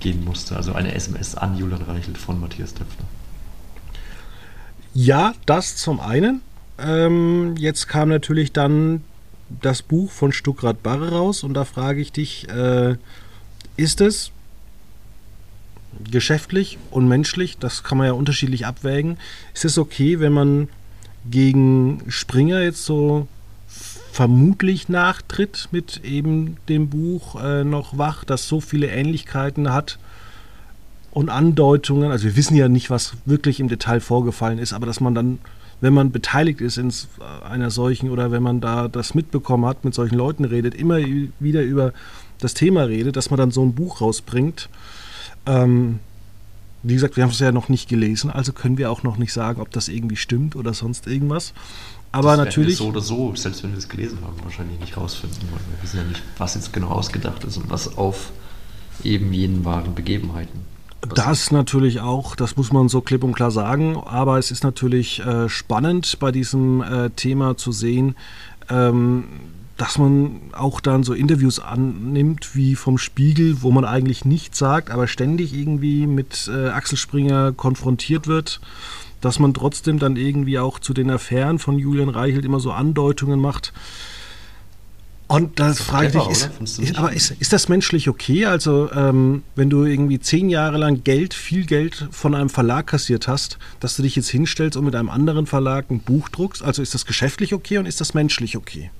gehen 0.00 0.24
musste. 0.24 0.56
Also 0.56 0.74
eine 0.74 0.94
SMS 0.94 1.34
an 1.34 1.56
Julian 1.56 1.82
Reichelt 1.82 2.18
von 2.18 2.40
Matthias 2.40 2.74
Döpfner. 2.74 3.06
Ja, 4.94 5.34
das 5.46 5.76
zum 5.76 6.00
einen. 6.00 6.42
Ähm, 6.78 7.54
jetzt 7.58 7.88
kam 7.88 8.08
natürlich 8.08 8.52
dann 8.52 9.02
das 9.48 9.82
Buch 9.82 10.10
von 10.10 10.32
Stuckrad 10.32 10.82
Barre 10.82 11.10
raus 11.10 11.42
und 11.42 11.54
da 11.54 11.64
frage 11.64 12.00
ich 12.00 12.12
dich, 12.12 12.48
äh, 12.48 12.96
ist 13.76 14.00
es 14.00 14.32
geschäftlich 16.10 16.78
und 16.90 17.08
menschlich, 17.08 17.58
das 17.58 17.82
kann 17.82 17.98
man 17.98 18.06
ja 18.06 18.12
unterschiedlich 18.12 18.66
abwägen, 18.66 19.18
ist 19.54 19.64
es 19.64 19.78
okay, 19.78 20.20
wenn 20.20 20.32
man 20.32 20.68
gegen 21.30 22.02
Springer 22.08 22.60
jetzt 22.60 22.84
so 22.84 23.28
vermutlich 24.16 24.88
nachtritt 24.88 25.68
mit 25.72 26.00
eben 26.02 26.56
dem 26.70 26.88
Buch 26.88 27.38
äh, 27.38 27.64
noch 27.64 27.98
wach, 27.98 28.24
das 28.24 28.48
so 28.48 28.62
viele 28.62 28.86
Ähnlichkeiten 28.86 29.74
hat 29.74 29.98
und 31.10 31.28
Andeutungen, 31.28 32.10
also 32.10 32.24
wir 32.24 32.34
wissen 32.34 32.56
ja 32.56 32.66
nicht, 32.66 32.88
was 32.88 33.12
wirklich 33.26 33.60
im 33.60 33.68
Detail 33.68 34.00
vorgefallen 34.00 34.58
ist, 34.58 34.72
aber 34.72 34.86
dass 34.86 35.00
man 35.00 35.14
dann 35.14 35.38
wenn 35.82 35.92
man 35.92 36.10
beteiligt 36.10 36.62
ist 36.62 36.78
in 36.78 36.90
einer 37.46 37.70
solchen 37.70 38.08
oder 38.08 38.30
wenn 38.30 38.42
man 38.42 38.62
da 38.62 38.88
das 38.88 39.14
mitbekommen 39.14 39.66
hat, 39.66 39.84
mit 39.84 39.92
solchen 39.92 40.16
Leuten 40.16 40.46
redet, 40.46 40.74
immer 40.74 40.96
wieder 41.38 41.62
über 41.62 41.92
das 42.40 42.54
Thema 42.54 42.84
redet, 42.84 43.16
dass 43.16 43.28
man 43.28 43.36
dann 43.36 43.50
so 43.50 43.62
ein 43.62 43.74
Buch 43.74 44.00
rausbringt. 44.00 44.70
Ähm, 45.44 45.98
wie 46.82 46.94
gesagt, 46.94 47.18
wir 47.18 47.24
haben 47.24 47.30
es 47.30 47.38
ja 47.40 47.52
noch 47.52 47.68
nicht 47.68 47.90
gelesen, 47.90 48.30
also 48.30 48.54
können 48.54 48.78
wir 48.78 48.90
auch 48.90 49.02
noch 49.02 49.18
nicht 49.18 49.34
sagen, 49.34 49.60
ob 49.60 49.70
das 49.70 49.88
irgendwie 49.88 50.16
stimmt 50.16 50.56
oder 50.56 50.72
sonst 50.72 51.06
irgendwas. 51.06 51.52
Aber 52.16 52.36
das 52.36 52.46
natürlich. 52.46 52.76
so 52.76 52.86
oder 52.88 53.00
so, 53.00 53.34
selbst 53.34 53.62
wenn 53.62 53.72
wir 53.72 53.78
es 53.78 53.88
gelesen 53.88 54.18
haben, 54.22 54.34
wahrscheinlich 54.42 54.80
nicht 54.80 54.96
rausfinden, 54.96 55.40
weil 55.50 55.58
wir 55.58 55.82
wissen 55.82 55.96
ja 55.98 56.04
nicht, 56.04 56.22
was 56.38 56.54
jetzt 56.54 56.72
genau 56.72 56.88
ausgedacht 56.88 57.44
ist 57.44 57.56
und 57.56 57.70
was 57.70 57.96
auf 57.96 58.30
eben 59.02 59.32
jenen 59.32 59.64
wahren 59.64 59.94
Begebenheiten. 59.94 60.60
Das 61.14 61.50
natürlich 61.52 62.00
auch, 62.00 62.34
das 62.34 62.56
muss 62.56 62.72
man 62.72 62.88
so 62.88 63.00
klipp 63.00 63.22
und 63.22 63.34
klar 63.34 63.50
sagen, 63.50 63.96
aber 63.96 64.38
es 64.38 64.50
ist 64.50 64.64
natürlich 64.64 65.20
äh, 65.20 65.48
spannend 65.48 66.18
bei 66.18 66.32
diesem 66.32 66.82
äh, 66.82 67.10
Thema 67.10 67.56
zu 67.56 67.70
sehen, 67.70 68.16
ähm, 68.68 69.24
dass 69.76 69.98
man 69.98 70.40
auch 70.52 70.80
dann 70.80 71.04
so 71.04 71.12
Interviews 71.12 71.60
annimmt 71.60 72.56
wie 72.56 72.74
vom 72.74 72.98
Spiegel, 72.98 73.62
wo 73.62 73.70
man 73.70 73.84
eigentlich 73.84 74.24
nichts 74.24 74.58
sagt, 74.58 74.90
aber 74.90 75.06
ständig 75.06 75.54
irgendwie 75.54 76.06
mit 76.06 76.50
äh, 76.52 76.68
Axel 76.68 76.96
Springer 76.96 77.52
konfrontiert 77.52 78.26
wird, 78.26 78.60
dass 79.26 79.38
man 79.38 79.52
trotzdem 79.52 79.98
dann 79.98 80.16
irgendwie 80.16 80.58
auch 80.58 80.78
zu 80.78 80.94
den 80.94 81.10
Affären 81.10 81.58
von 81.58 81.78
Julian 81.78 82.08
Reichelt 82.08 82.44
immer 82.44 82.60
so 82.60 82.72
Andeutungen 82.72 83.40
macht. 83.40 83.72
Und 85.28 85.58
da 85.58 85.74
frage 85.74 86.06
ich 86.06 86.12
dich, 86.12 86.28
ist, 86.28 86.78
ist, 86.78 86.96
aber 86.96 87.12
ist, 87.12 87.32
ist, 87.32 87.52
das 87.52 87.68
menschlich 87.68 88.08
okay? 88.08 88.46
Also, 88.46 88.88
ähm, 88.92 89.42
wenn 89.56 89.68
du 89.68 89.84
irgendwie 89.84 90.20
zehn 90.20 90.48
Jahre 90.48 90.78
lang 90.78 91.02
Geld, 91.02 91.34
viel 91.34 91.66
Geld 91.66 92.06
von 92.12 92.36
einem 92.36 92.48
Verlag 92.48 92.86
kassiert 92.86 93.26
hast, 93.26 93.58
dass 93.80 93.96
du 93.96 94.02
dich 94.02 94.14
jetzt 94.14 94.28
hinstellst 94.28 94.76
und 94.76 94.84
mit 94.84 94.94
einem 94.94 95.10
anderen 95.10 95.46
Verlag 95.46 95.90
ein 95.90 95.98
Buch 95.98 96.28
druckst, 96.28 96.62
also 96.62 96.80
ist 96.80 96.94
das 96.94 97.06
geschäftlich 97.06 97.54
okay 97.54 97.78
und 97.78 97.86
ist 97.86 98.00
das 98.00 98.14
menschlich 98.14 98.56
okay? 98.56 98.92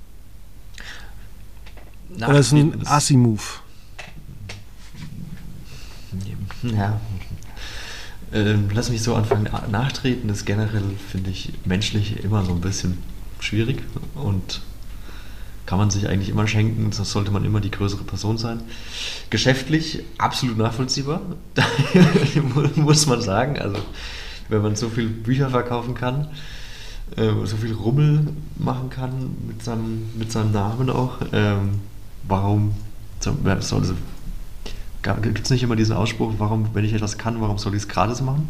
Nach 2.19 2.29
Oder 2.29 2.41
ist 2.41 2.51
ein 2.51 2.85
Assi-Move? 2.85 3.43
Ja. 6.63 7.01
Ähm, 8.37 8.69
lass 8.75 8.91
mich 8.91 9.03
so 9.03 9.15
anfangen. 9.15 9.49
Nachtreten 9.71 10.29
ist 10.29 10.45
generell, 10.45 10.85
finde 11.11 11.31
ich, 11.31 11.53
menschlich 11.65 12.23
immer 12.23 12.45
so 12.45 12.53
ein 12.53 12.61
bisschen 12.61 12.99
schwierig 13.41 13.83
und 14.15 14.61
kann 15.65 15.79
man 15.79 15.89
sich 15.89 16.07
eigentlich 16.09 16.29
immer 16.29 16.47
schenken, 16.47 16.91
das 16.91 17.11
sollte 17.11 17.31
man 17.31 17.45
immer 17.45 17.61
die 17.61 17.71
größere 17.71 18.05
Person 18.05 18.37
sein. 18.37 18.61
Geschäftlich 19.31 20.03
absolut 20.19 20.59
nachvollziehbar, 20.59 21.23
muss 22.77 23.07
man 23.07 23.23
sagen. 23.23 23.59
Also, 23.59 23.79
wenn 24.51 24.61
man 24.61 24.77
so 24.77 24.91
viele 24.91 25.09
Bücher 25.09 25.49
verkaufen 25.49 25.95
kann, 25.95 26.29
äh, 27.17 27.31
so 27.45 27.57
viel 27.57 27.73
Rummel 27.73 28.29
machen 28.59 28.91
kann 28.91 29.35
mit 29.47 29.65
seinem, 29.65 30.11
mit 30.17 30.31
seinem 30.31 30.53
Namen 30.53 30.91
auch, 30.91 31.19
ähm, 31.33 31.81
warum 32.29 32.75
soll. 33.19 33.97
Gibt 35.15 35.45
es 35.45 35.51
nicht 35.51 35.63
immer 35.63 35.77
diesen 35.77 35.97
Ausspruch, 35.97 36.35
warum, 36.39 36.75
wenn 36.75 36.85
ich 36.85 36.93
etwas 36.93 37.19
kann, 37.19 37.41
warum 37.41 37.59
soll 37.59 37.75
ich 37.75 37.83
es 37.83 37.89
gratis 37.89 38.21
machen? 38.21 38.49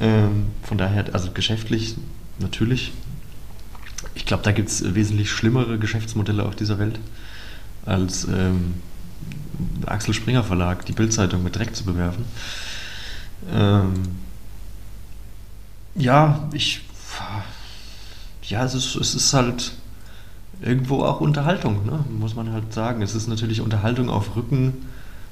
Ähm, 0.00 0.46
von 0.62 0.78
daher, 0.78 1.06
also 1.12 1.30
geschäftlich 1.32 1.96
natürlich 2.38 2.92
ich 4.16 4.24
glaube, 4.24 4.42
da 4.42 4.52
gibt 4.52 4.68
es 4.68 4.94
wesentlich 4.94 5.30
schlimmere 5.30 5.78
Geschäftsmodelle 5.78 6.44
auf 6.44 6.56
dieser 6.56 6.78
Welt, 6.78 6.98
als 7.84 8.24
ähm, 8.24 8.74
Axel 9.84 10.14
Springer 10.14 10.42
Verlag, 10.42 10.86
die 10.86 10.92
Bildzeitung 10.92 11.42
mit 11.42 11.56
Dreck 11.56 11.76
zu 11.76 11.84
bewerfen. 11.84 12.24
Ähm, 13.52 13.92
ja, 15.94 16.48
ich. 16.52 16.80
Ja, 18.42 18.64
es 18.64 18.74
ist, 18.74 18.94
es 18.96 19.14
ist 19.14 19.34
halt 19.34 19.72
irgendwo 20.60 21.02
auch 21.02 21.20
Unterhaltung, 21.20 21.84
ne? 21.84 22.04
muss 22.08 22.34
man 22.34 22.52
halt 22.52 22.72
sagen. 22.72 23.02
Es 23.02 23.14
ist 23.14 23.26
natürlich 23.26 23.60
Unterhaltung 23.60 24.08
auf 24.08 24.36
Rücken, 24.36 24.86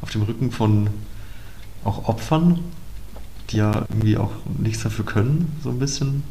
auf 0.04 0.10
dem 0.10 0.22
Rücken 0.22 0.52
von 0.52 0.90
auch 1.82 2.08
Opfern, 2.08 2.60
die 3.48 3.56
ja 3.56 3.86
irgendwie 3.88 4.18
auch 4.18 4.32
nichts 4.58 4.82
dafür 4.82 5.06
können, 5.06 5.56
so 5.62 5.70
ein 5.70 5.78
bisschen 5.78 6.22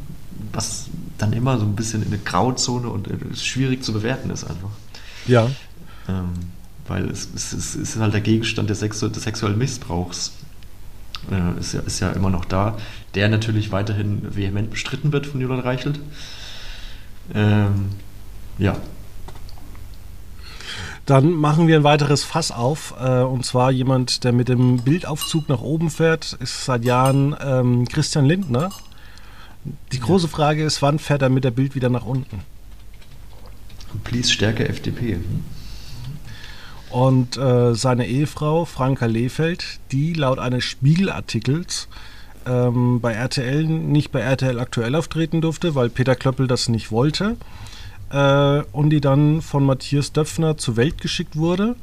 was 0.52 0.86
dann 1.18 1.32
immer 1.32 1.58
so 1.58 1.64
ein 1.64 1.74
bisschen 1.74 2.02
in 2.02 2.08
eine 2.08 2.18
Grauzone 2.18 2.88
und 2.88 3.08
äh, 3.08 3.36
schwierig 3.36 3.82
zu 3.82 3.92
bewerten 3.92 4.30
ist 4.30 4.44
einfach. 4.44 4.70
Ja. 5.26 5.50
Ähm, 6.08 6.30
weil 6.86 7.10
es, 7.10 7.28
es, 7.34 7.52
es, 7.52 7.74
ist 7.74 7.96
halt 7.96 8.14
der 8.14 8.20
Gegenstand 8.20 8.70
des, 8.70 8.78
Sexu 8.78 9.08
des 9.08 9.24
sexuellen 9.24 9.58
Missbrauchs. 9.58 10.34
Äh, 11.32 11.58
ist, 11.58 11.74
ja, 11.74 11.80
ist 11.80 11.98
ja 11.98 12.10
immer 12.10 12.30
noch 12.30 12.44
da, 12.44 12.76
der 13.16 13.28
natürlich 13.28 13.72
weiterhin 13.72 14.36
vehement 14.36 14.70
bestritten 14.70 15.12
wird 15.12 15.26
von 15.26 15.40
Julian 15.40 15.60
Reichelt. 15.60 15.98
Ähm, 17.34 17.86
ja. 18.58 18.76
Dann 21.06 21.32
machen 21.32 21.68
wir 21.68 21.76
ein 21.76 21.84
weiteres 21.84 22.24
Fass 22.24 22.50
auf. 22.50 22.94
Äh, 22.98 23.20
und 23.20 23.44
zwar 23.44 23.70
jemand, 23.70 24.24
der 24.24 24.32
mit 24.32 24.48
dem 24.48 24.78
Bildaufzug 24.78 25.48
nach 25.48 25.60
oben 25.60 25.90
fährt, 25.90 26.32
ist 26.40 26.64
seit 26.64 26.84
Jahren 26.84 27.36
ähm, 27.40 27.86
Christian 27.88 28.24
Lindner. 28.24 28.70
Die 29.92 30.00
große 30.00 30.28
Frage 30.28 30.62
ist, 30.64 30.82
wann 30.82 30.98
fährt 30.98 31.22
er 31.22 31.28
mit 31.28 31.44
der 31.44 31.50
Bild 31.50 31.74
wieder 31.74 31.88
nach 31.88 32.04
unten? 32.04 32.40
Please 34.02 34.30
stärke 34.30 34.68
FDP. 34.68 35.18
Und 36.90 37.36
äh, 37.36 37.74
seine 37.74 38.06
Ehefrau 38.06 38.64
Franka 38.64 39.06
Lehfeld, 39.06 39.80
die 39.92 40.12
laut 40.12 40.38
eines 40.38 40.64
Spiegelartikels 40.64 41.88
ähm, 42.46 43.00
bei 43.00 43.12
RTL 43.12 43.64
nicht 43.64 44.12
bei 44.12 44.20
RTL 44.20 44.60
aktuell 44.60 44.94
auftreten 44.94 45.40
durfte, 45.40 45.74
weil 45.74 45.90
Peter 45.90 46.14
Klöppel 46.14 46.46
das 46.46 46.68
nicht 46.68 46.90
wollte. 46.90 47.36
Äh, 48.14 48.62
und 48.70 48.90
die 48.90 49.00
dann 49.00 49.42
von 49.42 49.66
Matthias 49.66 50.12
Döpfner 50.12 50.56
zur 50.56 50.76
Welt 50.76 51.00
geschickt 51.00 51.34
wurde 51.34 51.74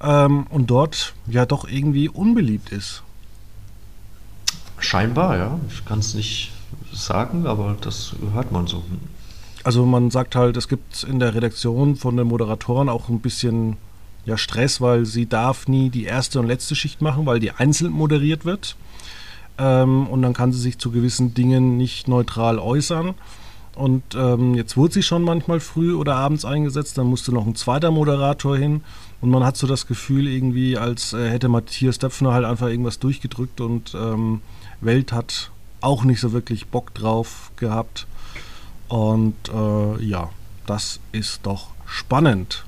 ähm, 0.00 0.46
und 0.48 0.70
dort 0.70 1.14
ja 1.26 1.44
doch 1.44 1.68
irgendwie 1.68 2.08
unbeliebt 2.08 2.70
ist. 2.70 3.02
Scheinbar, 4.78 5.36
ja. 5.36 5.58
Ich 5.68 5.84
kann 5.84 5.98
es 5.98 6.14
nicht 6.14 6.52
sagen, 6.92 7.48
aber 7.48 7.76
das 7.80 8.14
hört 8.32 8.52
man 8.52 8.68
so. 8.68 8.84
Also 9.64 9.84
man 9.84 10.12
sagt 10.12 10.36
halt, 10.36 10.56
es 10.56 10.68
gibt 10.68 11.02
in 11.02 11.18
der 11.18 11.34
Redaktion 11.34 11.96
von 11.96 12.16
den 12.16 12.28
Moderatoren 12.28 12.88
auch 12.88 13.08
ein 13.08 13.18
bisschen 13.18 13.76
ja, 14.26 14.38
Stress, 14.38 14.80
weil 14.80 15.04
sie 15.04 15.26
darf 15.26 15.66
nie 15.66 15.90
die 15.90 16.04
erste 16.04 16.38
und 16.38 16.46
letzte 16.46 16.76
Schicht 16.76 17.02
machen, 17.02 17.26
weil 17.26 17.40
die 17.40 17.50
einzeln 17.50 17.90
moderiert 17.90 18.44
wird. 18.44 18.76
Ähm, 19.58 20.06
und 20.06 20.22
dann 20.22 20.32
kann 20.32 20.52
sie 20.52 20.60
sich 20.60 20.78
zu 20.78 20.92
gewissen 20.92 21.34
Dingen 21.34 21.76
nicht 21.76 22.06
neutral 22.06 22.60
äußern. 22.60 23.14
Und 23.74 24.02
ähm, 24.14 24.54
jetzt 24.54 24.76
wurde 24.76 24.94
sie 24.94 25.02
schon 25.02 25.22
manchmal 25.22 25.60
früh 25.60 25.94
oder 25.94 26.16
abends 26.16 26.44
eingesetzt, 26.44 26.98
dann 26.98 27.06
musste 27.06 27.32
noch 27.32 27.46
ein 27.46 27.54
zweiter 27.54 27.90
Moderator 27.90 28.56
hin. 28.56 28.82
Und 29.20 29.30
man 29.30 29.44
hat 29.44 29.56
so 29.56 29.66
das 29.66 29.86
Gefühl, 29.86 30.26
irgendwie, 30.28 30.76
als 30.76 31.12
äh, 31.12 31.30
hätte 31.30 31.48
Matthias 31.48 31.98
Döpfner 31.98 32.32
halt 32.32 32.44
einfach 32.44 32.68
irgendwas 32.68 32.98
durchgedrückt 32.98 33.60
und 33.60 33.94
ähm, 33.94 34.40
Welt 34.80 35.12
hat 35.12 35.50
auch 35.80 36.04
nicht 36.04 36.20
so 36.20 36.32
wirklich 36.32 36.66
Bock 36.66 36.92
drauf 36.94 37.52
gehabt. 37.56 38.06
Und 38.88 39.36
äh, 39.48 40.02
ja, 40.02 40.30
das 40.66 41.00
ist 41.12 41.40
doch 41.44 41.68
spannend. 41.86 42.64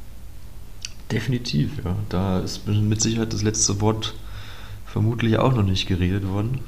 Definitiv, 1.11 1.85
ja. 1.85 1.97
Da 2.09 2.39
ist 2.39 2.67
mit 2.67 3.03
Sicherheit 3.03 3.33
das 3.33 3.43
letzte 3.43 3.81
Wort 3.81 4.15
vermutlich 4.87 5.39
auch 5.39 5.55
noch 5.55 5.63
nicht 5.63 5.87
geredet 5.87 6.27
worden. 6.29 6.61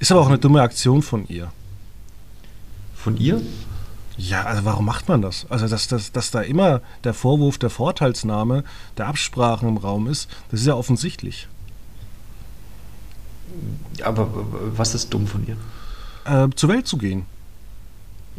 Ist 0.00 0.12
aber 0.12 0.20
auch 0.20 0.28
eine 0.28 0.38
dumme 0.38 0.62
Aktion 0.62 1.02
von 1.02 1.26
ihr. 1.28 1.50
Von 2.98 3.16
ihr? 3.16 3.40
Ja, 4.16 4.42
also 4.42 4.64
warum 4.64 4.84
macht 4.84 5.08
man 5.08 5.22
das? 5.22 5.46
Also, 5.48 5.68
dass, 5.68 5.86
dass, 5.86 6.10
dass 6.10 6.32
da 6.32 6.40
immer 6.40 6.82
der 7.04 7.14
Vorwurf 7.14 7.56
der 7.56 7.70
Vorteilsnahme, 7.70 8.64
der 8.96 9.06
Absprachen 9.06 9.68
im 9.68 9.76
Raum 9.76 10.08
ist, 10.08 10.28
das 10.50 10.60
ist 10.60 10.66
ja 10.66 10.74
offensichtlich. 10.74 11.46
Aber 14.02 14.28
was 14.76 14.94
ist 14.94 15.14
dumm 15.14 15.28
von 15.28 15.46
ihr? 15.46 15.56
Äh, 16.24 16.50
zur 16.56 16.68
Welt 16.70 16.88
zu 16.88 16.98
gehen. 16.98 17.26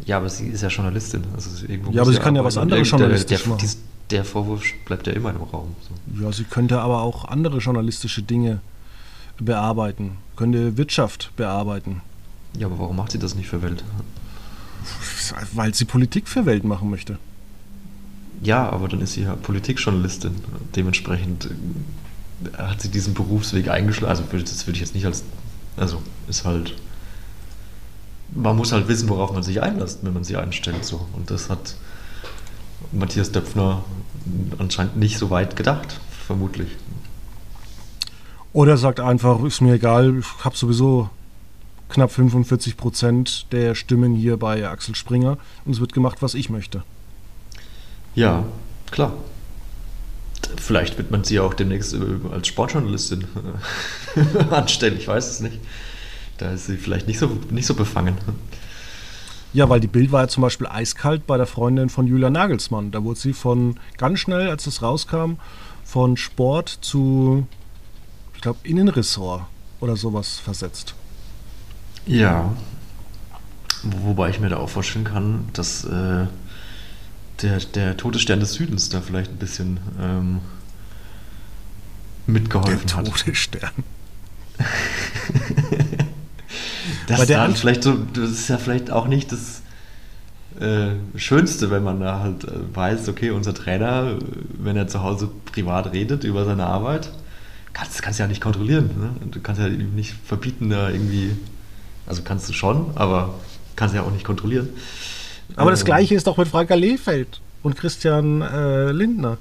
Ja, 0.04 0.18
aber 0.18 0.28
sie 0.28 0.48
ist 0.48 0.62
ja 0.62 0.68
Journalistin. 0.68 1.24
Also 1.34 1.66
ja, 1.66 2.02
aber 2.02 2.12
sie 2.12 2.18
kann 2.18 2.36
ja 2.36 2.44
was 2.44 2.58
anderes 2.58 2.88
journalistisch 2.88 3.42
der, 3.42 3.46
der, 3.46 3.56
machen. 3.56 3.76
Der 4.10 4.24
Vorwurf 4.24 4.62
bleibt 4.84 5.06
ja 5.06 5.14
immer 5.14 5.30
im 5.30 5.42
Raum. 5.42 5.74
So. 5.80 6.22
Ja, 6.22 6.32
sie 6.32 6.44
könnte 6.44 6.80
aber 6.80 7.02
auch 7.02 7.24
andere 7.26 7.58
journalistische 7.58 8.22
Dinge 8.22 8.60
bearbeiten, 9.38 10.18
könnte 10.36 10.76
Wirtschaft 10.76 11.32
bearbeiten. 11.36 12.02
Ja, 12.58 12.66
aber 12.66 12.78
warum 12.78 12.96
macht 12.96 13.12
sie 13.12 13.18
das 13.18 13.34
nicht 13.34 13.48
für 13.48 13.62
Welt? 13.62 13.82
Weil 15.52 15.74
sie 15.74 15.84
Politik 15.84 16.28
für 16.28 16.46
Welt 16.46 16.64
machen 16.64 16.90
möchte. 16.90 17.18
Ja, 18.42 18.68
aber 18.70 18.88
dann 18.88 19.00
ist 19.00 19.14
sie 19.14 19.22
ja 19.22 19.36
Politikjournalistin. 19.36 20.34
Dementsprechend 20.74 21.50
hat 22.56 22.80
sie 22.80 22.88
diesen 22.88 23.14
Berufsweg 23.14 23.68
eingeschlagen. 23.68 24.08
Also 24.08 24.24
das 24.32 24.66
würde 24.66 24.76
ich 24.76 24.80
jetzt 24.80 24.94
nicht 24.94 25.04
als, 25.06 25.24
also 25.76 26.02
ist 26.28 26.44
halt, 26.44 26.74
man 28.34 28.56
muss 28.56 28.72
halt 28.72 28.88
wissen, 28.88 29.08
worauf 29.08 29.32
man 29.32 29.42
sich 29.42 29.62
einlässt, 29.62 30.00
wenn 30.02 30.14
man 30.14 30.24
sie 30.24 30.36
einstellt. 30.36 30.84
So. 30.84 31.06
Und 31.12 31.30
das 31.30 31.50
hat 31.50 31.76
Matthias 32.92 33.30
Döpfner 33.30 33.84
anscheinend 34.58 34.96
nicht 34.96 35.18
so 35.18 35.30
weit 35.30 35.56
gedacht, 35.56 36.00
vermutlich. 36.26 36.68
Oder 38.52 38.76
sagt 38.76 39.00
einfach, 39.00 39.44
ist 39.44 39.60
mir 39.60 39.74
egal, 39.74 40.18
ich 40.18 40.44
habe 40.44 40.56
sowieso 40.56 41.10
knapp 41.90 42.10
45 42.12 42.76
Prozent 42.76 43.52
der 43.52 43.74
Stimmen 43.74 44.14
hier 44.14 44.36
bei 44.36 44.66
Axel 44.68 44.94
Springer 44.94 45.38
und 45.64 45.72
es 45.72 45.80
wird 45.80 45.92
gemacht, 45.92 46.18
was 46.22 46.34
ich 46.34 46.50
möchte. 46.50 46.82
Ja, 48.14 48.44
klar. 48.90 49.12
Vielleicht 50.56 50.98
wird 50.98 51.10
man 51.10 51.22
sie 51.22 51.38
auch 51.38 51.54
demnächst 51.54 51.94
äh, 51.94 51.98
als 52.32 52.48
Sportjournalistin 52.48 53.24
äh, 54.16 54.44
anstellen, 54.54 54.96
ich 54.98 55.06
weiß 55.06 55.30
es 55.30 55.40
nicht. 55.40 55.58
Da 56.38 56.52
ist 56.52 56.66
sie 56.66 56.76
vielleicht 56.76 57.06
nicht 57.06 57.18
so, 57.18 57.38
nicht 57.50 57.66
so 57.66 57.74
befangen. 57.74 58.16
Ja, 59.52 59.68
weil 59.68 59.80
die 59.80 59.88
Bild 59.88 60.12
war 60.12 60.22
ja 60.22 60.28
zum 60.28 60.42
Beispiel 60.42 60.66
eiskalt 60.66 61.26
bei 61.26 61.36
der 61.36 61.46
Freundin 61.46 61.88
von 61.88 62.06
Julia 62.06 62.30
Nagelsmann. 62.30 62.90
Da 62.90 63.04
wurde 63.04 63.18
sie 63.18 63.32
von 63.32 63.78
ganz 63.98 64.20
schnell, 64.20 64.48
als 64.48 64.66
es 64.66 64.80
rauskam, 64.80 65.34
von 65.84 66.16
Sport 66.16 66.78
zu, 66.80 67.46
ich 68.34 68.40
glaube, 68.40 68.60
Innenressort 68.62 69.42
oder 69.80 69.96
sowas 69.96 70.38
versetzt. 70.38 70.94
Ja. 72.06 72.54
Wobei 73.82 74.30
ich 74.30 74.40
mir 74.40 74.48
da 74.48 74.56
auch 74.58 74.68
vorstellen 74.68 75.04
kann, 75.04 75.48
dass 75.52 75.84
äh, 75.84 76.26
der, 77.42 77.58
der 77.74 77.96
Todesstern 77.96 78.40
des 78.40 78.54
Südens 78.54 78.88
da 78.90 79.00
vielleicht 79.00 79.30
ein 79.30 79.38
bisschen 79.38 79.80
ähm, 80.00 80.40
mitgeholfen 82.26 82.86
der 82.86 82.96
hat. 82.96 83.06
Todesstern. 83.06 83.70
das, 87.06 87.26
der 87.26 87.38
dann 87.38 87.56
vielleicht 87.56 87.82
so, 87.82 87.94
das 87.94 88.30
ist 88.30 88.48
ja 88.48 88.58
vielleicht 88.58 88.90
auch 88.90 89.06
nicht 89.06 89.32
das 89.32 89.62
äh, 90.60 90.96
Schönste, 91.16 91.70
wenn 91.70 91.82
man 91.82 92.00
da 92.00 92.20
halt 92.20 92.44
äh, 92.44 92.50
weiß, 92.74 93.08
okay, 93.08 93.30
unser 93.30 93.54
Trainer, 93.54 94.18
wenn 94.58 94.76
er 94.76 94.88
zu 94.88 95.02
Hause 95.02 95.30
privat 95.46 95.92
redet 95.92 96.24
über 96.24 96.44
seine 96.44 96.66
Arbeit, 96.66 97.10
kannst, 97.72 97.94
das 97.94 98.02
kannst 98.02 98.18
du 98.18 98.24
ja 98.24 98.28
nicht 98.28 98.42
kontrollieren. 98.42 98.90
Ne? 98.98 99.10
Du 99.30 99.40
kannst 99.40 99.60
ja 99.60 99.68
nicht 99.68 100.14
verbieten, 100.24 100.68
da 100.70 100.90
irgendwie, 100.90 101.36
also 102.10 102.22
kannst 102.22 102.48
du 102.48 102.52
schon, 102.52 102.90
aber 102.96 103.34
kannst 103.76 103.94
ja 103.94 104.02
auch 104.02 104.10
nicht 104.10 104.24
kontrollieren. 104.24 104.68
Aber 105.54 105.70
das 105.70 105.80
ähm, 105.80 105.86
Gleiche 105.86 106.16
ist 106.16 106.26
doch 106.26 106.36
mit 106.36 106.48
Franka 106.48 106.74
Lehfeld 106.74 107.40
und 107.62 107.76
Christian 107.76 108.42
äh, 108.42 108.90
Lindner. 108.90 109.38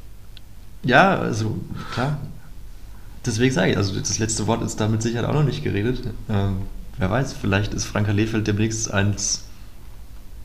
Ja, 0.83 1.17
also 1.17 1.57
klar. 1.93 2.19
Deswegen 3.25 3.53
sage 3.53 3.71
ich, 3.71 3.77
also 3.77 3.99
das 3.99 4.19
letzte 4.19 4.45
Wort 4.45 4.61
ist 4.61 4.79
da 4.79 4.87
mit 4.87 5.01
Sicherheit 5.01 5.27
auch 5.27 5.33
noch 5.33 5.43
nicht 5.43 5.63
geredet. 5.63 6.01
Ähm, 6.29 6.57
wer 6.97 7.09
weiß, 7.09 7.33
vielleicht 7.33 7.73
ist 7.73 7.85
Franka 7.85 8.11
Lehfeld 8.11 8.47
demnächst 8.47 8.91
als 8.91 9.45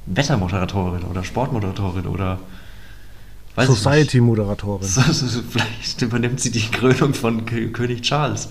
Wettermoderatorin 0.06 1.04
oder 1.04 1.24
Sportmoderatorin 1.24 2.06
oder 2.06 2.38
Society-Moderatorin. 3.56 4.88
vielleicht 5.50 6.00
übernimmt 6.00 6.40
sie 6.40 6.50
die 6.50 6.68
Krönung 6.70 7.12
von 7.12 7.44
K 7.44 7.68
König 7.68 8.00
Charles. 8.02 8.48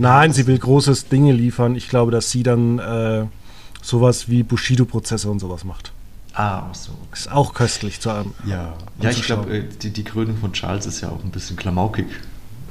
Nein, 0.00 0.32
sie 0.32 0.46
will 0.46 0.58
großes 0.58 1.08
Dinge 1.08 1.32
liefern. 1.32 1.76
Ich 1.76 1.88
glaube, 1.88 2.10
dass 2.10 2.30
sie 2.30 2.42
dann 2.42 2.78
äh, 2.78 3.26
sowas 3.82 4.28
wie 4.28 4.42
Bushido-Prozesse 4.42 5.30
und 5.30 5.40
sowas 5.40 5.64
macht. 5.64 5.92
Ah, 6.34 6.72
so. 6.72 6.92
Ist 7.12 7.30
auch 7.30 7.54
köstlich 7.54 8.00
zu 8.00 8.10
einem. 8.10 8.32
Ja, 8.46 8.74
ja 9.00 9.10
ich 9.10 9.22
glaube, 9.22 9.54
äh, 9.54 9.64
die, 9.82 9.90
die 9.90 10.04
Krönung 10.04 10.36
von 10.36 10.52
Charles 10.52 10.86
ist 10.86 11.00
ja 11.00 11.08
auch 11.08 11.22
ein 11.22 11.30
bisschen 11.30 11.56
klamaukig 11.56 12.06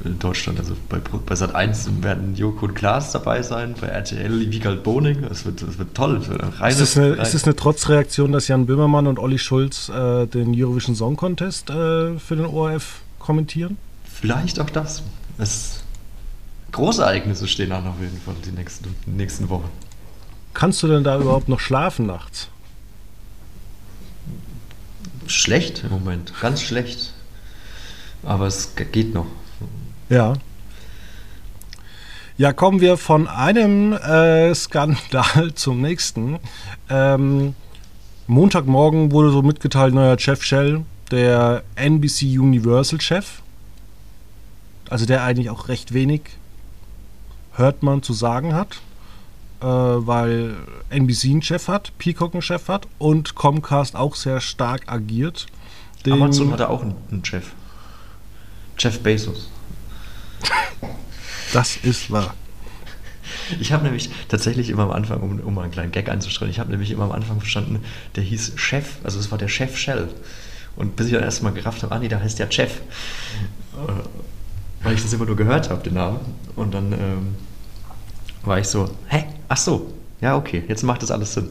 in 0.04 0.18
Deutschland. 0.18 0.60
Also 0.60 0.76
bei, 0.88 0.98
bei 0.98 1.36
Sat 1.36 1.54
1 1.54 1.90
werden 2.02 2.36
Joko 2.36 2.68
und 2.68 2.74
Klaas 2.74 3.12
dabei 3.12 3.44
sein, 3.44 3.76
bei 3.80 3.88
RTL 3.88 4.52
Wiegald 4.52 4.84
Boning. 4.84 5.24
Es 5.26 5.46
wird, 5.46 5.62
es 5.62 5.78
wird 5.78 5.94
toll. 5.94 6.18
Es 6.18 6.30
wird 6.30 6.42
reines, 6.60 6.80
ist, 6.80 6.96
das 6.96 7.04
eine, 7.04 7.14
ist 7.16 7.34
das 7.34 7.44
eine 7.44 7.56
Trotzreaktion, 7.56 8.32
dass 8.32 8.48
Jan 8.48 8.66
Böhmermann 8.66 9.08
und 9.08 9.20
Olli 9.20 9.38
Schulz 9.38 9.90
äh, 9.90 10.26
den 10.26 10.56
Eurovision 10.56 10.96
Song 10.96 11.16
Contest 11.16 11.70
äh, 11.70 12.18
für 12.18 12.36
den 12.36 12.46
ORF 12.46 13.02
kommentieren? 13.20 13.78
Vielleicht 14.04 14.60
auch 14.60 14.70
das. 14.70 15.04
Es, 15.38 15.79
große 16.72 17.02
Ereignisse 17.02 17.48
stehen 17.48 17.72
an 17.72 17.88
auf 17.88 18.00
jeden 18.00 18.20
Fall 18.20 18.36
die 18.46 18.52
nächsten, 18.52 18.96
die 19.06 19.12
nächsten 19.12 19.50
Wochen. 19.50 19.70
Kannst 20.54 20.82
du 20.84 20.88
denn 20.88 21.04
da 21.04 21.18
überhaupt 21.20 21.50
noch 21.50 21.60
schlafen 21.60 22.06
nachts? 22.06 22.50
Schlecht 25.28 25.84
im 25.84 25.92
Moment, 25.92 26.34
ganz 26.42 26.62
schlecht. 26.62 27.14
Aber 28.24 28.48
es 28.48 28.76
geht 28.76 29.14
noch. 29.14 29.28
Ja. 30.10 30.34
Ja, 32.38 32.54
kommen 32.54 32.82
wir 32.82 32.98
von 32.98 33.28
einem 33.28 33.94
äh, 33.94 34.54
Skandal 34.56 35.54
zum 35.56 35.82
nächsten. 35.82 36.40
Ähm, 36.90 37.54
Montagmorgen 38.28 39.12
wurde 39.12 39.32
so 39.32 39.42
mitgeteilt, 39.42 39.94
neuer 39.94 40.16
Jeff 40.18 40.44
Shell, 40.44 40.84
der 41.12 41.64
NBC 41.76 42.40
Universal 42.40 43.02
Chef. 43.02 43.42
Also 44.90 45.06
der 45.06 45.24
eigentlich 45.24 45.50
auch 45.50 45.68
recht 45.68 45.94
wenig 45.94 46.22
hört 47.60 47.84
man 47.84 48.02
zu 48.02 48.14
sagen 48.14 48.54
hat, 48.54 48.82
äh, 49.62 49.66
weil 49.66 50.56
NBC 50.90 51.26
einen 51.26 51.42
Chef 51.42 51.68
hat, 51.68 51.96
Peacock 51.98 52.34
einen 52.34 52.42
Chef 52.42 52.68
hat 52.68 52.88
und 52.98 53.36
Comcast 53.36 53.96
auch 53.96 54.16
sehr 54.16 54.42
stark 54.42 54.84
agiert. 54.88 55.46
Amazon 56.08 56.52
hat 56.52 56.62
auch 56.62 56.82
einen 56.82 57.24
Chef. 57.24 57.52
Jeff 58.78 59.00
Bezos. 59.02 59.50
Das 61.52 61.78
ist 61.78 62.12
wahr. 62.12 62.36
Ich 63.60 63.72
habe 63.72 63.84
nämlich 63.84 64.12
tatsächlich 64.28 64.70
immer 64.70 64.84
am 64.84 64.92
Anfang, 64.92 65.20
um, 65.22 65.40
um 65.40 65.56
mal 65.56 65.64
einen 65.64 65.72
kleinen 65.72 65.92
Gag 65.92 66.08
einzustreuen, 66.08 66.52
ich 66.52 66.60
habe 66.60 66.70
nämlich 66.70 66.92
immer 66.92 67.06
am 67.06 67.12
Anfang 67.12 67.40
verstanden, 67.40 67.84
der 68.16 68.22
hieß 68.22 68.54
Chef, 68.56 68.98
also 69.04 69.20
es 69.20 69.32
war 69.32 69.40
der 69.40 69.48
Chef 69.48 69.76
Shell. 69.76 70.10
Und 70.76 70.96
bis 70.96 71.08
ich 71.08 71.14
dann 71.14 71.24
erstmal 71.24 71.52
gerafft 71.52 71.82
habe, 71.82 71.96
ah 71.96 71.98
nee, 71.98 72.08
da 72.08 72.20
heißt 72.20 72.38
der 72.38 72.52
Chef. 72.52 72.78
Äh, 73.74 74.84
weil 74.84 74.94
ich 74.94 75.02
das 75.02 75.12
immer 75.12 75.26
nur 75.26 75.36
gehört 75.36 75.72
habe, 75.72 75.84
den 75.84 75.96
Namen. 75.96 76.20
Und 76.56 76.74
dann 76.74 76.94
ähm, 76.94 77.36
war 78.50 78.60
ich 78.60 78.68
so, 78.68 78.90
hä? 79.08 79.24
Ach 79.48 79.58
so, 79.58 79.94
ja, 80.20 80.36
okay, 80.36 80.64
jetzt 80.68 80.84
macht 80.84 81.02
das 81.04 81.12
alles 81.12 81.34
Sinn, 81.34 81.50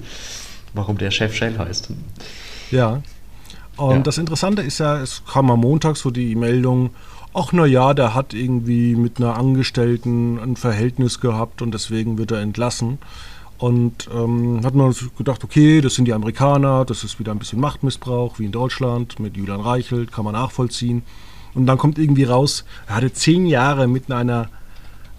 warum 0.74 0.98
der 0.98 1.10
Chef 1.10 1.34
Shell 1.34 1.56
heißt. 1.56 1.88
Ja. 2.70 3.02
Und 3.76 3.96
ja. 3.96 3.98
das 4.00 4.18
Interessante 4.18 4.60
ist 4.60 4.78
ja, 4.80 5.00
es 5.00 5.22
kam 5.24 5.50
am 5.50 5.60
Montag 5.60 5.96
so 5.96 6.10
die 6.10 6.34
Meldung, 6.34 6.90
ach 7.32 7.52
na 7.52 7.64
ja, 7.64 7.94
der 7.94 8.14
hat 8.14 8.34
irgendwie 8.34 8.96
mit 8.96 9.18
einer 9.18 9.36
Angestellten 9.36 10.38
ein 10.38 10.56
Verhältnis 10.56 11.20
gehabt 11.20 11.62
und 11.62 11.72
deswegen 11.72 12.18
wird 12.18 12.32
er 12.32 12.40
entlassen. 12.40 12.98
Und 13.58 14.08
ähm, 14.14 14.60
hat 14.64 14.74
man 14.74 14.94
gedacht, 15.16 15.42
okay, 15.42 15.80
das 15.80 15.94
sind 15.94 16.04
die 16.04 16.12
Amerikaner, 16.12 16.84
das 16.84 17.02
ist 17.02 17.18
wieder 17.18 17.32
ein 17.32 17.40
bisschen 17.40 17.60
Machtmissbrauch, 17.60 18.38
wie 18.38 18.44
in 18.44 18.52
Deutschland, 18.52 19.18
mit 19.18 19.36
Julian 19.36 19.60
Reichelt, 19.60 20.12
kann 20.12 20.24
man 20.24 20.34
nachvollziehen. 20.34 21.02
Und 21.54 21.66
dann 21.66 21.78
kommt 21.78 21.98
irgendwie 21.98 22.24
raus, 22.24 22.64
er 22.86 22.96
hatte 22.96 23.12
zehn 23.12 23.46
Jahre 23.46 23.88
mit 23.88 24.12
einer 24.12 24.48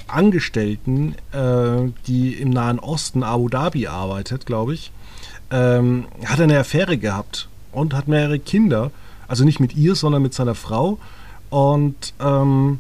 Angestellten, 0.09 1.15
äh, 1.31 1.91
die 2.07 2.33
im 2.33 2.49
Nahen 2.49 2.79
Osten 2.79 3.23
Abu 3.23 3.49
Dhabi 3.49 3.87
arbeitet, 3.87 4.45
glaube 4.45 4.73
ich, 4.73 4.91
ähm, 5.51 6.07
hat 6.25 6.39
eine 6.39 6.59
Affäre 6.59 6.97
gehabt 6.97 7.49
und 7.71 7.93
hat 7.93 8.07
mehrere 8.07 8.39
Kinder. 8.39 8.91
Also 9.27 9.45
nicht 9.45 9.59
mit 9.59 9.75
ihr, 9.75 9.95
sondern 9.95 10.21
mit 10.21 10.33
seiner 10.33 10.55
Frau. 10.55 10.99
Und 11.49 12.13
ähm, 12.19 12.79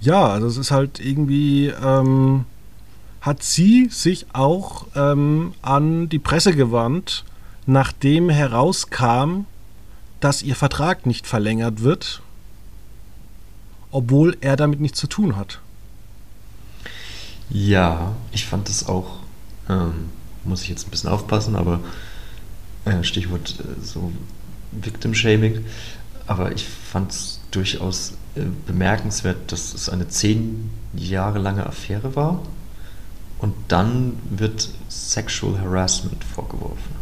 ja, 0.00 0.26
also 0.28 0.46
es 0.46 0.56
ist 0.56 0.70
halt 0.70 1.00
irgendwie, 1.00 1.68
ähm, 1.68 2.44
hat 3.20 3.42
sie 3.42 3.88
sich 3.90 4.26
auch 4.32 4.86
ähm, 4.94 5.54
an 5.62 6.08
die 6.08 6.20
Presse 6.20 6.54
gewandt, 6.54 7.24
nachdem 7.66 8.28
herauskam, 8.28 9.46
dass 10.20 10.42
ihr 10.42 10.54
Vertrag 10.56 11.06
nicht 11.06 11.26
verlängert 11.26 11.82
wird, 11.82 12.22
obwohl 13.90 14.36
er 14.40 14.56
damit 14.56 14.80
nichts 14.80 14.98
zu 14.98 15.06
tun 15.06 15.36
hat. 15.36 15.60
Ja, 17.50 18.14
ich 18.32 18.44
fand 18.46 18.68
das 18.68 18.86
auch, 18.88 19.20
ähm, 19.68 20.10
muss 20.44 20.62
ich 20.62 20.68
jetzt 20.68 20.86
ein 20.86 20.90
bisschen 20.90 21.10
aufpassen, 21.10 21.56
aber 21.56 21.80
äh, 22.84 23.02
Stichwort 23.02 23.54
äh, 23.60 23.82
so 23.82 24.12
Victim 24.72 25.14
Shaming, 25.14 25.64
aber 26.26 26.52
ich 26.52 26.66
fand 26.66 27.10
es 27.12 27.40
durchaus 27.50 28.14
äh, 28.34 28.42
bemerkenswert, 28.66 29.50
dass 29.50 29.72
es 29.72 29.88
eine 29.88 30.08
zehn 30.08 30.70
Jahre 30.94 31.38
lange 31.38 31.66
Affäre 31.66 32.14
war 32.16 32.42
und 33.38 33.54
dann 33.68 34.18
wird 34.30 34.68
Sexual 34.88 35.58
Harassment 35.60 36.22
vorgeworfen. 36.24 36.98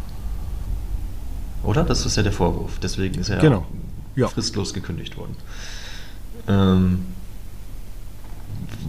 Oder? 1.63 1.83
Das 1.83 2.05
ist 2.05 2.15
ja 2.15 2.23
der 2.23 2.31
Vorwurf. 2.31 2.79
Deswegen 2.79 3.19
ist 3.19 3.29
er 3.29 3.39
genau. 3.39 3.65
ja. 4.15 4.27
fristlos 4.27 4.73
gekündigt 4.73 5.17
worden. 5.17 5.35
Ähm, 6.47 7.05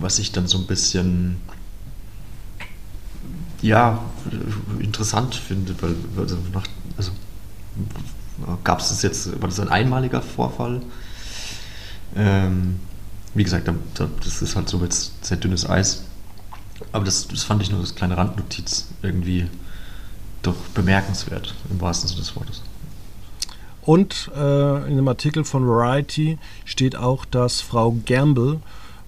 was 0.00 0.18
ich 0.18 0.32
dann 0.32 0.46
so 0.46 0.58
ein 0.58 0.66
bisschen 0.66 1.40
ja, 3.60 4.00
interessant 4.78 5.34
finde, 5.34 5.74
weil 5.82 5.96
also, 6.16 6.38
also 6.96 7.12
gab 8.62 8.80
es 8.80 9.02
jetzt, 9.02 9.40
war 9.40 9.48
das 9.48 9.58
ein 9.58 9.68
einmaliger 9.68 10.22
Vorfall? 10.22 10.82
Ähm, 12.14 12.78
wie 13.34 13.44
gesagt, 13.44 13.68
das 13.94 14.42
ist 14.42 14.56
halt 14.56 14.68
so 14.68 14.82
jetzt 14.82 15.24
sehr 15.24 15.36
dünnes 15.36 15.68
Eis. 15.68 16.04
Aber 16.92 17.04
das, 17.04 17.26
das 17.28 17.42
fand 17.42 17.62
ich 17.62 17.70
nur 17.70 17.80
als 17.80 17.94
kleine 17.94 18.16
Randnotiz 18.16 18.86
irgendwie 19.02 19.48
doch 20.42 20.56
bemerkenswert, 20.74 21.54
im 21.70 21.80
wahrsten 21.80 22.08
Sinne 22.08 22.20
des 22.20 22.36
Wortes. 22.36 22.62
Und 23.88 24.30
äh, 24.36 24.86
in 24.86 24.96
dem 24.96 25.08
Artikel 25.08 25.44
von 25.44 25.66
Variety 25.66 26.36
steht 26.66 26.94
auch, 26.94 27.24
dass 27.24 27.62
Frau 27.62 27.96
Gamble 28.04 28.60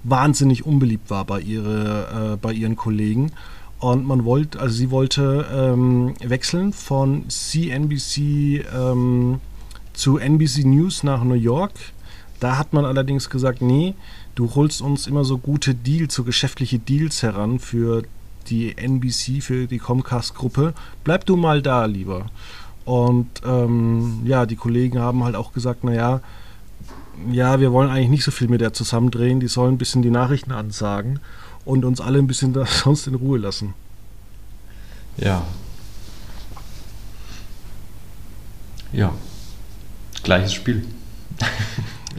wahnsinnig 0.04 0.64
unbeliebt 0.64 1.10
war 1.10 1.26
bei, 1.26 1.38
ihre, 1.42 2.32
äh, 2.32 2.36
bei 2.38 2.54
ihren 2.54 2.76
Kollegen 2.76 3.30
und 3.78 4.06
man 4.06 4.24
wollte, 4.24 4.58
also 4.58 4.74
sie 4.74 4.90
wollte 4.90 5.44
ähm, 5.52 6.14
wechseln 6.22 6.72
von 6.72 7.28
CNBC 7.28 8.64
ähm, 8.74 9.42
zu 9.92 10.16
NBC 10.16 10.64
News 10.64 11.02
nach 11.02 11.24
New 11.24 11.34
York. 11.34 11.74
Da 12.40 12.56
hat 12.56 12.72
man 12.72 12.86
allerdings 12.86 13.28
gesagt, 13.28 13.60
nee, 13.60 13.92
du 14.34 14.54
holst 14.54 14.80
uns 14.80 15.06
immer 15.06 15.24
so 15.24 15.36
gute 15.36 15.74
Deals, 15.74 16.14
so 16.14 16.24
geschäftliche 16.24 16.78
Deals 16.78 17.22
heran 17.22 17.58
für 17.58 18.04
die 18.48 18.78
NBC, 18.78 19.42
für 19.42 19.66
die 19.66 19.78
Comcast-Gruppe. 19.78 20.72
Bleib 21.04 21.26
du 21.26 21.36
mal 21.36 21.60
da 21.60 21.84
lieber. 21.84 22.30
Und 22.90 23.42
ähm, 23.46 24.22
ja, 24.24 24.46
die 24.46 24.56
Kollegen 24.56 24.98
haben 24.98 25.22
halt 25.22 25.36
auch 25.36 25.52
gesagt, 25.52 25.84
naja, 25.84 26.22
ja, 27.30 27.60
wir 27.60 27.70
wollen 27.70 27.88
eigentlich 27.88 28.08
nicht 28.08 28.24
so 28.24 28.32
viel 28.32 28.48
mit 28.48 28.60
der 28.60 28.72
zusammendrehen, 28.72 29.38
die 29.38 29.46
sollen 29.46 29.74
ein 29.74 29.78
bisschen 29.78 30.02
die 30.02 30.10
Nachrichten 30.10 30.50
ansagen 30.50 31.20
und 31.64 31.84
uns 31.84 32.00
alle 32.00 32.18
ein 32.18 32.26
bisschen 32.26 32.52
da 32.52 32.66
sonst 32.84 33.06
in 33.06 33.14
Ruhe 33.14 33.38
lassen. 33.38 33.74
Ja. 35.18 35.46
Ja. 38.92 39.14
Gleiches 40.24 40.52
Spiel. 40.52 40.84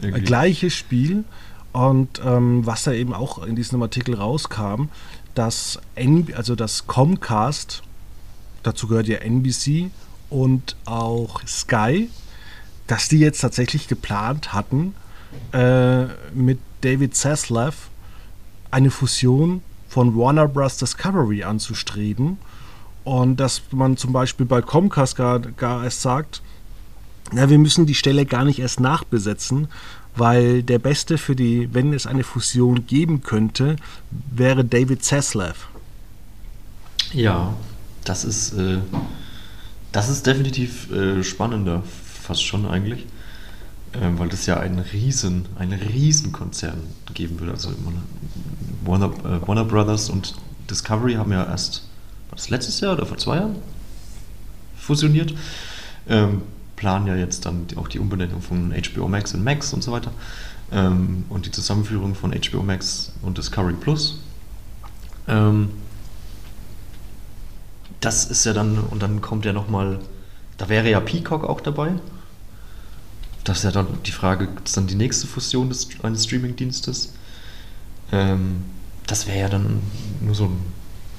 Gleiches 0.24 0.72
Spiel. 0.72 1.24
Und 1.72 2.18
ähm, 2.24 2.64
was 2.64 2.84
da 2.84 2.92
eben 2.92 3.12
auch 3.12 3.44
in 3.44 3.56
diesem 3.56 3.82
Artikel 3.82 4.14
rauskam, 4.14 4.84
dass, 5.34 5.78
N 5.96 6.28
also 6.34 6.54
das 6.54 6.86
Comcast, 6.86 7.82
dazu 8.62 8.88
gehört 8.88 9.06
ja 9.08 9.18
NBC 9.18 9.90
und 10.32 10.76
auch 10.86 11.46
Sky, 11.46 12.08
dass 12.86 13.08
die 13.08 13.18
jetzt 13.18 13.40
tatsächlich 13.40 13.86
geplant 13.86 14.52
hatten, 14.52 14.94
äh, 15.52 16.04
mit 16.34 16.58
David 16.80 17.14
Zaslav 17.14 17.90
eine 18.70 18.90
Fusion 18.90 19.62
von 19.88 20.16
Warner 20.16 20.48
Bros. 20.48 20.78
Discovery 20.78 21.44
anzustreben. 21.44 22.38
Und 23.04 23.36
dass 23.36 23.62
man 23.72 23.96
zum 23.96 24.12
Beispiel 24.12 24.46
bei 24.46 24.62
Comcast 24.62 25.16
gar, 25.16 25.38
gar 25.40 25.84
erst 25.84 26.02
sagt, 26.02 26.40
na, 27.32 27.50
wir 27.50 27.58
müssen 27.58 27.86
die 27.86 27.94
Stelle 27.94 28.24
gar 28.24 28.44
nicht 28.44 28.58
erst 28.58 28.80
nachbesetzen, 28.80 29.68
weil 30.16 30.62
der 30.62 30.78
Beste 30.78 31.18
für 31.18 31.36
die, 31.36 31.72
wenn 31.74 31.92
es 31.92 32.06
eine 32.06 32.24
Fusion 32.24 32.86
geben 32.86 33.22
könnte, 33.22 33.76
wäre 34.10 34.64
David 34.64 35.04
Zaslav. 35.04 35.68
Ja, 37.12 37.54
das 38.04 38.24
ist, 38.24 38.54
äh, 38.54 38.78
das 39.92 40.08
ist 40.08 40.26
definitiv 40.26 40.90
äh, 40.90 41.22
spannender, 41.22 41.82
fast 42.22 42.44
schon 42.44 42.66
eigentlich, 42.66 43.06
äh, 43.92 44.08
weil 44.16 44.28
das 44.28 44.46
ja 44.46 44.58
einen 44.58 44.78
riesen, 44.78 45.46
einen 45.58 45.78
riesen 45.78 46.32
Konzern 46.32 46.82
geben 47.14 47.38
würde. 47.38 47.52
Also 47.52 47.70
Warner, 48.84 49.12
äh, 49.24 49.46
Warner 49.46 49.64
Brothers 49.64 50.08
und 50.08 50.34
Discovery 50.70 51.14
haben 51.14 51.32
ja 51.32 51.44
erst, 51.44 51.86
war 52.30 52.36
das 52.36 52.48
letztes 52.48 52.80
Jahr 52.80 52.94
oder 52.94 53.06
vor 53.06 53.18
zwei 53.18 53.36
Jahren 53.36 53.56
fusioniert. 54.76 55.34
Ähm, 56.08 56.42
planen 56.76 57.06
ja 57.06 57.14
jetzt 57.14 57.46
dann 57.46 57.66
auch 57.76 57.86
die 57.86 58.00
Umbenennung 58.00 58.42
von 58.42 58.72
HBO 58.72 59.06
Max 59.06 59.34
in 59.34 59.44
Max 59.44 59.72
und 59.72 59.84
so 59.84 59.92
weiter. 59.92 60.10
Ähm, 60.72 61.24
und 61.28 61.46
die 61.46 61.50
Zusammenführung 61.50 62.14
von 62.14 62.32
HBO 62.32 62.62
Max 62.62 63.12
und 63.22 63.38
Discovery 63.38 63.74
Plus. 63.74 64.18
Ähm, 65.28 65.68
das 68.02 68.26
ist 68.26 68.44
ja 68.44 68.52
dann, 68.52 68.78
und 68.78 69.02
dann 69.02 69.20
kommt 69.20 69.44
ja 69.44 69.52
nochmal, 69.52 70.00
da 70.58 70.68
wäre 70.68 70.90
ja 70.90 71.00
Peacock 71.00 71.44
auch 71.44 71.60
dabei. 71.60 71.92
Das 73.44 73.58
ist 73.58 73.64
ja 73.64 73.70
dann 73.70 73.86
die 74.04 74.12
Frage, 74.12 74.48
es 74.64 74.72
dann 74.72 74.86
die 74.86 74.94
nächste 74.94 75.26
Fusion 75.26 75.68
des, 75.68 75.88
eines 76.02 76.24
Streaming-Dienstes? 76.24 77.14
Ähm, 78.12 78.64
das 79.06 79.26
wäre 79.26 79.38
ja 79.40 79.48
dann 79.48 79.80
nur 80.20 80.34
so 80.34 80.44
ein, 80.44 80.58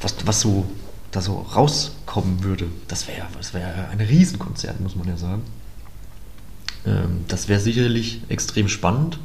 was, 0.01 0.15
was 0.25 0.41
so 0.41 0.65
da 1.11 1.21
so 1.21 1.39
rauskommen 1.39 2.43
würde. 2.43 2.67
Das 2.87 3.07
wäre 3.07 3.27
das 3.37 3.53
wär 3.53 3.89
ein 3.89 3.99
Riesenkonzert, 3.99 4.79
muss 4.79 4.95
man 4.95 5.07
ja 5.07 5.17
sagen. 5.17 5.43
Ähm, 6.85 7.25
das 7.27 7.47
wäre 7.47 7.59
sicherlich 7.59 8.21
extrem 8.29 8.67
spannend. 8.67 9.19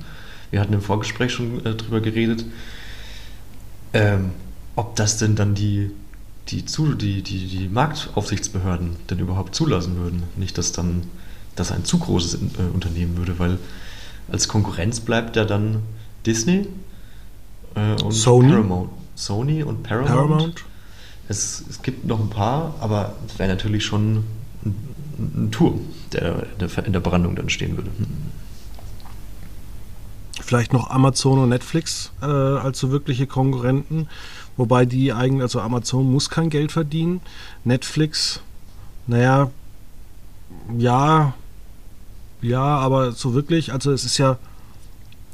Wir 0.51 0.61
hatten 0.61 0.73
im 0.73 0.83
Vorgespräch 0.83 1.33
schon 1.33 1.65
äh, 1.65 1.75
drüber 1.75 2.01
geredet, 2.01 2.45
ähm, 3.93 4.31
ob 4.77 4.97
das 4.97 5.17
denn 5.17 5.35
dann 5.35 5.55
die, 5.55 5.91
die, 6.49 6.65
zu, 6.65 6.95
die, 6.95 7.23
die, 7.23 7.47
die 7.47 7.69
Marktaufsichtsbehörden 7.69 8.97
denn 9.11 9.19
überhaupt 9.19 9.55
zulassen 9.55 9.97
würden. 9.97 10.23
Nicht, 10.37 10.57
dass 10.59 10.73
dann 10.73 11.03
das 11.57 11.73
ein 11.73 11.85
zu 11.85 11.99
großes 11.99 12.35
äh, 12.35 12.63
Unternehmen 12.73 13.17
würde, 13.17 13.39
weil 13.39 13.59
als 14.31 14.49
Konkurrenz 14.49 15.01
bleibt 15.01 15.37
ja 15.37 15.45
dann 15.45 15.83
Disney 16.25 16.69
äh, 17.75 18.03
und 18.03 18.13
Sony. 18.13 18.51
Paramount. 18.51 18.91
Sony 19.15 19.63
und 19.63 19.83
Paramount. 19.83 20.09
Paramount. 20.09 20.65
Es, 21.29 21.63
es 21.69 21.83
gibt 21.83 22.07
noch 22.07 22.21
ein 22.21 22.31
paar, 22.31 22.75
aber 22.81 23.17
es 23.27 23.39
wäre 23.39 23.51
natürlich 23.51 23.85
schon 23.85 24.25
ein, 24.65 24.75
ein 25.19 25.51
Turm, 25.51 25.81
der, 26.13 26.47
in 26.85 26.93
der 26.93 27.01
Brandung 27.01 27.37
dann 27.37 27.51
stehen 27.51 27.77
würde. 27.77 27.91
Hm. 27.99 28.07
Vielleicht 30.41 30.73
noch 30.73 30.89
Amazon 30.89 31.41
und 31.41 31.51
Netflix 31.51 32.13
äh, 32.23 32.27
als 32.27 32.79
so 32.79 32.91
wirkliche 32.91 33.27
Konkurrenten. 33.27 34.09
Wobei 34.59 34.85
die 34.85 35.13
eigentlich, 35.13 35.43
also 35.43 35.61
Amazon 35.61 36.11
muss 36.11 36.29
kein 36.29 36.51
Geld 36.51 36.73
verdienen. 36.73 37.21
Netflix, 37.65 38.43
naja, 39.07 39.51
ja, 40.77 41.33
ja, 42.43 42.63
aber 42.63 43.13
so 43.13 43.35
wirklich, 43.35 43.73
also 43.73 43.93
es 43.93 44.05
ist 44.05 44.19
ja, 44.19 44.37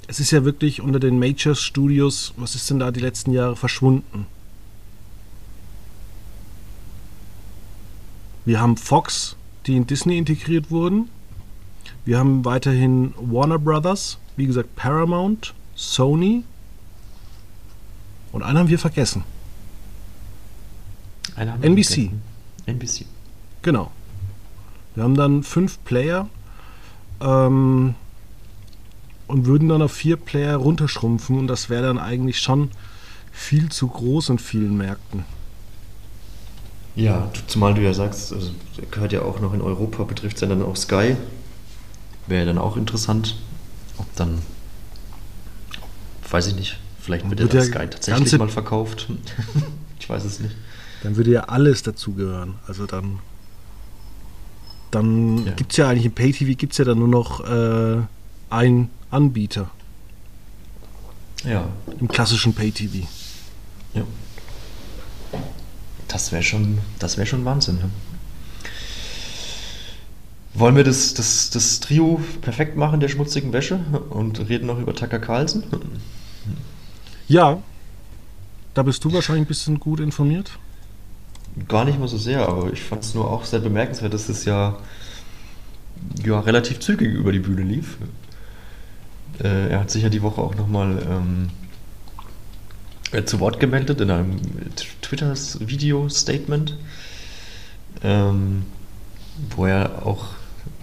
es 0.07 0.21
ist 0.21 0.31
ja 0.31 0.45
wirklich 0.45 0.83
unter 0.83 1.01
den 1.01 1.19
Major 1.19 1.55
Studios, 1.55 2.35
was 2.37 2.55
ist 2.55 2.69
denn 2.69 2.79
da 2.79 2.91
die 2.91 3.01
letzten 3.01 3.33
Jahre 3.33 3.57
verschwunden? 3.57 4.27
Wir 8.45 8.61
haben 8.61 8.77
Fox, 8.77 9.37
die 9.67 9.77
in 9.77 9.87
Disney 9.87 10.19
integriert 10.19 10.71
wurden. 10.71 11.09
Wir 12.05 12.19
haben 12.19 12.45
weiterhin 12.45 13.15
Warner 13.17 13.59
Brothers, 13.59 14.19
wie 14.37 14.47
gesagt 14.47 14.77
Paramount, 14.77 15.55
Sony. 15.75 16.45
Und 18.35 18.43
einen 18.43 18.59
haben 18.59 18.69
wir 18.69 18.81
vergessen. 18.81 19.23
Haben 21.37 21.63
wir 21.63 21.71
NBC. 21.71 21.87
Vergessen. 21.87 22.23
NBC. 22.67 23.05
Genau. 23.63 23.93
Wir 24.97 25.05
haben 25.05 25.15
dann 25.15 25.45
fünf 25.45 25.79
Player 25.85 26.29
ähm, 27.21 27.95
und 29.29 29.47
würden 29.47 29.69
dann 29.69 29.83
auf 29.83 29.93
vier 29.93 30.17
Player 30.17 30.57
runterschrumpfen 30.57 31.39
und 31.39 31.47
das 31.47 31.71
wäre 31.71 31.85
dann 31.85 31.99
eigentlich 31.99 32.41
schon 32.41 32.73
viel 33.31 33.69
zu 33.69 33.87
groß 33.87 34.31
in 34.31 34.39
vielen 34.41 34.77
Märkten. 34.77 35.25
Ja, 36.97 37.31
zumal 37.47 37.75
du 37.75 37.83
ja 37.83 37.95
sagst, 37.95 38.33
also 38.33 38.51
gehört 38.91 39.13
ja 39.13 39.23
auch 39.23 39.39
noch 39.39 39.55
in 39.55 39.61
Europa, 39.61 40.03
betrifft 40.03 40.37
es 40.37 40.41
ja 40.41 40.49
dann 40.49 40.63
auch 40.63 40.75
Sky. 40.75 41.17
Wäre 42.27 42.41
ja 42.41 42.47
dann 42.47 42.59
auch 42.59 42.77
interessant, 42.77 43.37
ob 43.97 44.13
dann, 44.17 44.43
weiß 46.29 46.49
ich 46.49 46.57
nicht, 46.57 46.79
vielleicht 47.05 47.29
wird, 47.29 47.41
wird 47.41 47.55
ja 47.55 47.63
Sky 47.63 47.87
tatsächlich 47.89 48.39
mal 48.39 48.49
verkauft. 48.49 49.09
ich 50.01 50.09
weiß 50.09 50.25
es 50.25 50.41
nicht. 50.41 50.55
Dann 51.03 51.17
würde 51.17 51.31
ja 51.31 51.41
alles 51.45 51.83
dazugehören. 51.83 52.55
Also 52.67 52.87
dann, 52.87 53.19
dann 54.91 55.45
ja. 55.45 55.53
gibt 55.53 55.73
es 55.73 55.77
ja 55.77 55.89
eigentlich 55.89 56.07
im 56.07 56.13
Pay-TV 56.13 56.57
gibt 56.57 56.73
es 56.73 56.79
ja 56.79 56.85
dann 56.85 56.99
nur 56.99 57.09
noch 57.09 57.41
äh, 57.45 58.03
einen 58.51 58.91
Anbieter. 59.11 59.71
Ja. 61.45 61.69
Im 62.01 62.09
klassischen 62.09 62.55
Pay-TV. 62.55 63.07
Ja. 63.93 64.03
Das 66.09 66.33
wäre 66.33 66.43
schon, 66.43 66.79
wär 66.99 67.27
schon 67.27 67.45
Wahnsinn. 67.45 67.79
Ja. 67.81 67.89
Wollen 70.55 70.77
wir 70.77 70.85
das, 70.85 71.15
das, 71.15 71.51
das 71.51 71.81
Trio 71.81 72.23
perfekt 72.41 72.77
machen 72.77 73.01
der 73.01 73.09
schmutzigen 73.09 73.53
Wäsche 73.53 73.81
und 74.11 74.49
reden 74.49 74.67
noch 74.67 74.79
über 74.79 74.95
Tucker 74.95 75.19
Carlson? 75.19 75.65
Ja, 77.29 77.63
da 78.75 78.83
bist 78.83 79.05
du 79.05 79.13
wahrscheinlich 79.13 79.45
ein 79.45 79.49
bisschen 79.49 79.81
gut 79.81 80.01
informiert. 80.01 80.59
Gar 81.69 81.85
nicht 81.85 81.99
mal 81.99 82.09
so 82.09 82.19
sehr, 82.19 82.49
aber 82.49 82.73
ich 82.73 82.83
fand 82.83 83.05
es 83.05 83.15
nur 83.15 83.31
auch 83.31 83.45
sehr 83.45 83.61
bemerkenswert, 83.61 84.13
dass 84.13 84.29
es 84.29 84.45
ja, 84.45 84.77
ja 86.25 86.41
relativ 86.41 86.81
zügig 86.81 87.13
über 87.15 87.33
die 87.33 87.39
Bühne 87.39 87.63
lief. 87.63 87.99
Äh, 89.41 89.71
er 89.71 89.81
hat 89.81 89.91
sich 89.91 90.03
ja 90.03 90.09
die 90.09 90.23
Woche 90.23 90.41
auch 90.41 90.55
nochmal 90.57 90.99
ähm, 91.09 91.51
äh, 93.13 93.25
zu 93.25 93.41
Wort 93.41 93.61
gemeldet 93.61 94.01
in 94.01 94.11
einem 94.11 94.41
Twitter-Video-Statement, 95.03 96.77
ähm, 98.03 98.65
wo 99.57 99.67
er 99.67 100.05
auch 100.05 100.35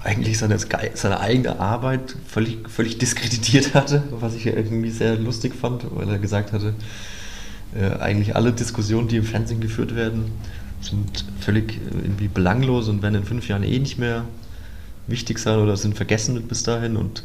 eigentlich 0.03 0.37
seine, 0.37 0.57
seine 0.57 1.19
eigene 1.19 1.59
Arbeit 1.59 2.15
völlig, 2.27 2.69
völlig 2.69 2.97
diskreditiert 2.97 3.73
hatte, 3.73 4.03
was 4.11 4.35
ich 4.35 4.47
irgendwie 4.47 4.89
sehr 4.89 5.15
lustig 5.15 5.53
fand, 5.53 5.85
weil 5.95 6.09
er 6.09 6.17
gesagt 6.17 6.53
hatte, 6.53 6.73
äh, 7.75 7.99
eigentlich 7.99 8.35
alle 8.35 8.51
Diskussionen, 8.51 9.07
die 9.07 9.17
im 9.17 9.23
Fernsehen 9.23 9.61
geführt 9.61 9.95
werden, 9.95 10.31
sind 10.81 11.25
völlig 11.39 11.73
äh, 11.73 12.03
irgendwie 12.03 12.27
belanglos 12.27 12.87
und 12.89 13.01
werden 13.01 13.15
in 13.15 13.23
fünf 13.23 13.47
Jahren 13.47 13.63
eh 13.63 13.79
nicht 13.79 13.97
mehr 13.97 14.25
wichtig 15.07 15.39
sein 15.39 15.59
oder 15.59 15.77
sind 15.77 15.95
vergessen 15.95 16.41
bis 16.47 16.63
dahin. 16.63 16.97
Und 16.97 17.23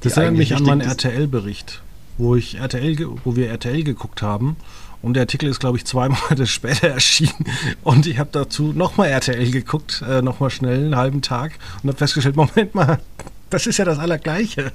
das 0.00 0.16
erinnert 0.16 0.38
mich 0.38 0.54
an 0.54 0.64
meinen 0.64 0.80
RTL-Bericht 0.80 1.82
wo 2.20 2.36
ich 2.36 2.56
RTL, 2.56 2.96
wo 3.24 3.34
wir 3.34 3.48
RTL 3.48 3.82
geguckt 3.82 4.22
haben. 4.22 4.56
Und 5.02 5.14
der 5.14 5.22
Artikel 5.22 5.48
ist, 5.48 5.60
glaube 5.60 5.78
ich, 5.78 5.84
zwei 5.84 6.08
Monate 6.10 6.46
später 6.46 6.88
erschienen. 6.88 7.46
Und 7.82 8.06
ich 8.06 8.18
habe 8.18 8.30
dazu 8.32 8.72
nochmal 8.72 9.08
RTL 9.08 9.50
geguckt, 9.50 10.02
äh, 10.08 10.22
nochmal 10.22 10.50
schnell, 10.50 10.84
einen 10.84 10.96
halben 10.96 11.22
Tag, 11.22 11.52
und 11.82 11.88
habe 11.88 11.98
festgestellt, 11.98 12.36
Moment 12.36 12.74
mal, 12.74 12.98
das 13.50 13.66
ist 13.66 13.78
ja 13.78 13.84
das 13.84 13.98
Allergleiche. 13.98 14.72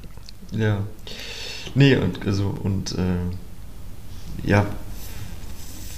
Ja. 0.51 0.79
Nee, 1.73 1.95
und 1.97 2.25
also 2.25 2.55
und 2.63 2.93
äh, 2.93 4.47
ja, 4.47 4.65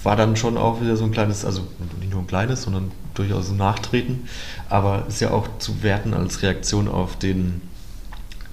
war 0.03 0.15
dann 0.15 0.35
schon 0.35 0.57
auch 0.57 0.81
wieder 0.81 0.95
so 0.95 1.03
ein 1.03 1.11
kleines, 1.11 1.45
also 1.45 1.67
nicht 1.99 2.11
nur 2.11 2.21
ein 2.21 2.27
kleines, 2.27 2.63
sondern 2.63 2.91
durchaus 3.13 3.49
ein 3.49 3.57
Nachtreten, 3.57 4.27
aber 4.69 5.05
ist 5.07 5.21
ja 5.21 5.31
auch 5.31 5.47
zu 5.59 5.83
werten 5.83 6.13
als 6.13 6.41
Reaktion 6.41 6.87
auf 6.87 7.17
den, 7.19 7.61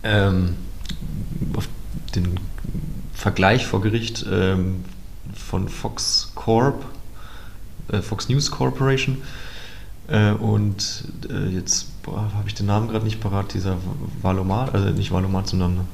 ähm, 0.03 0.57
auf 1.57 1.69
den 2.15 2.41
Vergleich 3.13 3.67
vor 3.67 3.81
Gericht 3.81 4.27
ähm, 4.31 4.85
von 5.55 5.69
Fox 5.69 6.33
Corp, 6.35 6.85
äh, 7.93 8.03
Fox 8.03 8.29
News 8.29 8.51
Corporation. 8.51 9.23
Äh, 10.09 10.33
und 10.33 11.05
äh, 11.31 11.49
jetzt 11.55 11.87
habe 12.09 12.49
ich 12.49 12.55
den 12.55 12.67
Namen 12.67 12.89
gerade 12.89 13.05
nicht 13.05 13.21
parat, 13.21 13.55
dieser 13.55 13.77
Valomat, 14.21 14.75
also 14.75 14.91
nicht 14.91 15.13
Valomat, 15.13 15.47
sondern 15.47 15.87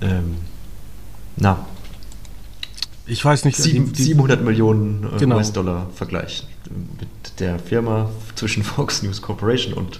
ähm, 0.00 0.36
na, 1.36 1.66
ich 3.04 3.24
weiß 3.24 3.44
nicht. 3.44 3.56
Sieben, 3.56 3.92
die, 3.92 4.02
700 4.04 4.44
Millionen 4.44 5.02
äh, 5.02 5.18
genau. 5.18 5.36
US-Dollar 5.36 5.88
Vergleich 5.92 6.46
mit 6.70 7.40
der 7.40 7.58
Firma 7.58 8.10
zwischen 8.36 8.62
Fox 8.76 9.02
News 9.02 9.22
Corporation 9.22 9.74
und 9.74 9.98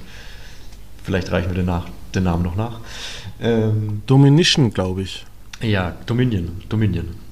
vielleicht 1.03 1.33
reichen 1.33 1.49
wir 1.49 1.57
den, 1.57 1.67
nach, 1.67 1.89
den 2.15 2.23
Namen 2.23 2.45
noch 2.45 2.55
nach. 2.55 2.79
Ähm, 3.41 4.03
Dominion, 4.07 4.73
glaube 4.73 5.03
ich. 5.03 5.27
Ja, 5.61 5.97
Dominion. 6.07 6.63
Dominion. 6.69 7.28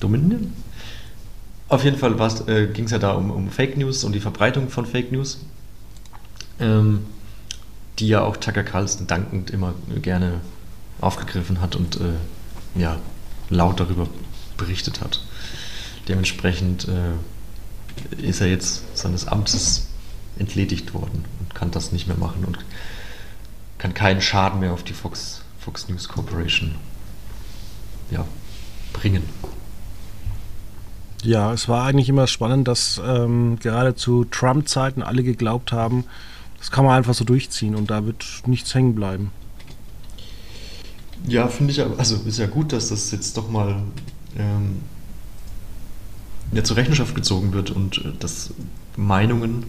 Dominion? 0.00 0.52
Auf 1.68 1.84
jeden 1.84 1.98
Fall 1.98 2.14
äh, 2.46 2.66
ging 2.68 2.84
es 2.84 2.92
ja 2.92 2.98
da 2.98 3.12
um, 3.12 3.30
um, 3.30 3.50
Fake 3.50 3.76
News 3.76 4.04
und 4.04 4.12
die 4.12 4.20
Verbreitung 4.20 4.68
von 4.68 4.86
Fake 4.86 5.10
News, 5.10 5.38
ähm, 6.60 7.06
die 7.98 8.08
ja 8.08 8.22
auch 8.22 8.36
Tucker 8.36 8.62
Carlson 8.62 9.06
dankend 9.06 9.50
immer 9.50 9.74
gerne 10.00 10.40
aufgegriffen 11.00 11.60
hat 11.60 11.74
und 11.74 11.96
äh, 11.96 12.80
ja, 12.80 12.98
laut 13.50 13.80
darüber 13.80 14.06
berichtet 14.56 15.00
hat. 15.00 15.20
Dementsprechend 16.08 16.86
äh, 16.88 18.22
ist 18.22 18.40
er 18.40 18.46
jetzt 18.46 18.96
seines 18.96 19.26
Amtes 19.26 19.88
entledigt 20.38 20.94
worden 20.94 21.24
und 21.40 21.54
kann 21.54 21.70
das 21.70 21.90
nicht 21.90 22.06
mehr 22.06 22.16
machen 22.16 22.44
und 22.44 22.58
kann 23.78 23.92
keinen 23.92 24.20
Schaden 24.20 24.60
mehr 24.60 24.72
auf 24.72 24.84
die 24.84 24.92
Fox, 24.92 25.42
Fox 25.58 25.88
News 25.88 26.08
Corporation 26.08 26.76
ja, 28.10 28.24
bringen. 28.92 29.24
Ja, 31.26 31.52
es 31.52 31.68
war 31.68 31.84
eigentlich 31.84 32.08
immer 32.08 32.28
spannend, 32.28 32.68
dass 32.68 33.00
ähm, 33.04 33.58
gerade 33.58 33.96
zu 33.96 34.26
Trump-Zeiten 34.26 35.02
alle 35.02 35.24
geglaubt 35.24 35.72
haben, 35.72 36.04
das 36.58 36.70
kann 36.70 36.84
man 36.84 36.96
einfach 36.96 37.14
so 37.14 37.24
durchziehen 37.24 37.74
und 37.74 37.90
da 37.90 38.06
wird 38.06 38.24
nichts 38.46 38.72
hängen 38.72 38.94
bleiben. 38.94 39.32
Ja, 41.26 41.48
finde 41.48 41.72
ich, 41.72 41.82
also 41.82 42.14
ist 42.24 42.38
ja 42.38 42.46
gut, 42.46 42.72
dass 42.72 42.90
das 42.90 43.10
jetzt 43.10 43.36
doch 43.36 43.50
mal 43.50 43.82
ähm, 44.38 44.76
ja, 46.52 46.62
zur 46.62 46.76
Rechenschaft 46.76 47.16
gezogen 47.16 47.52
wird 47.52 47.72
und 47.72 47.98
äh, 47.98 48.12
dass 48.20 48.54
Meinungen 48.96 49.64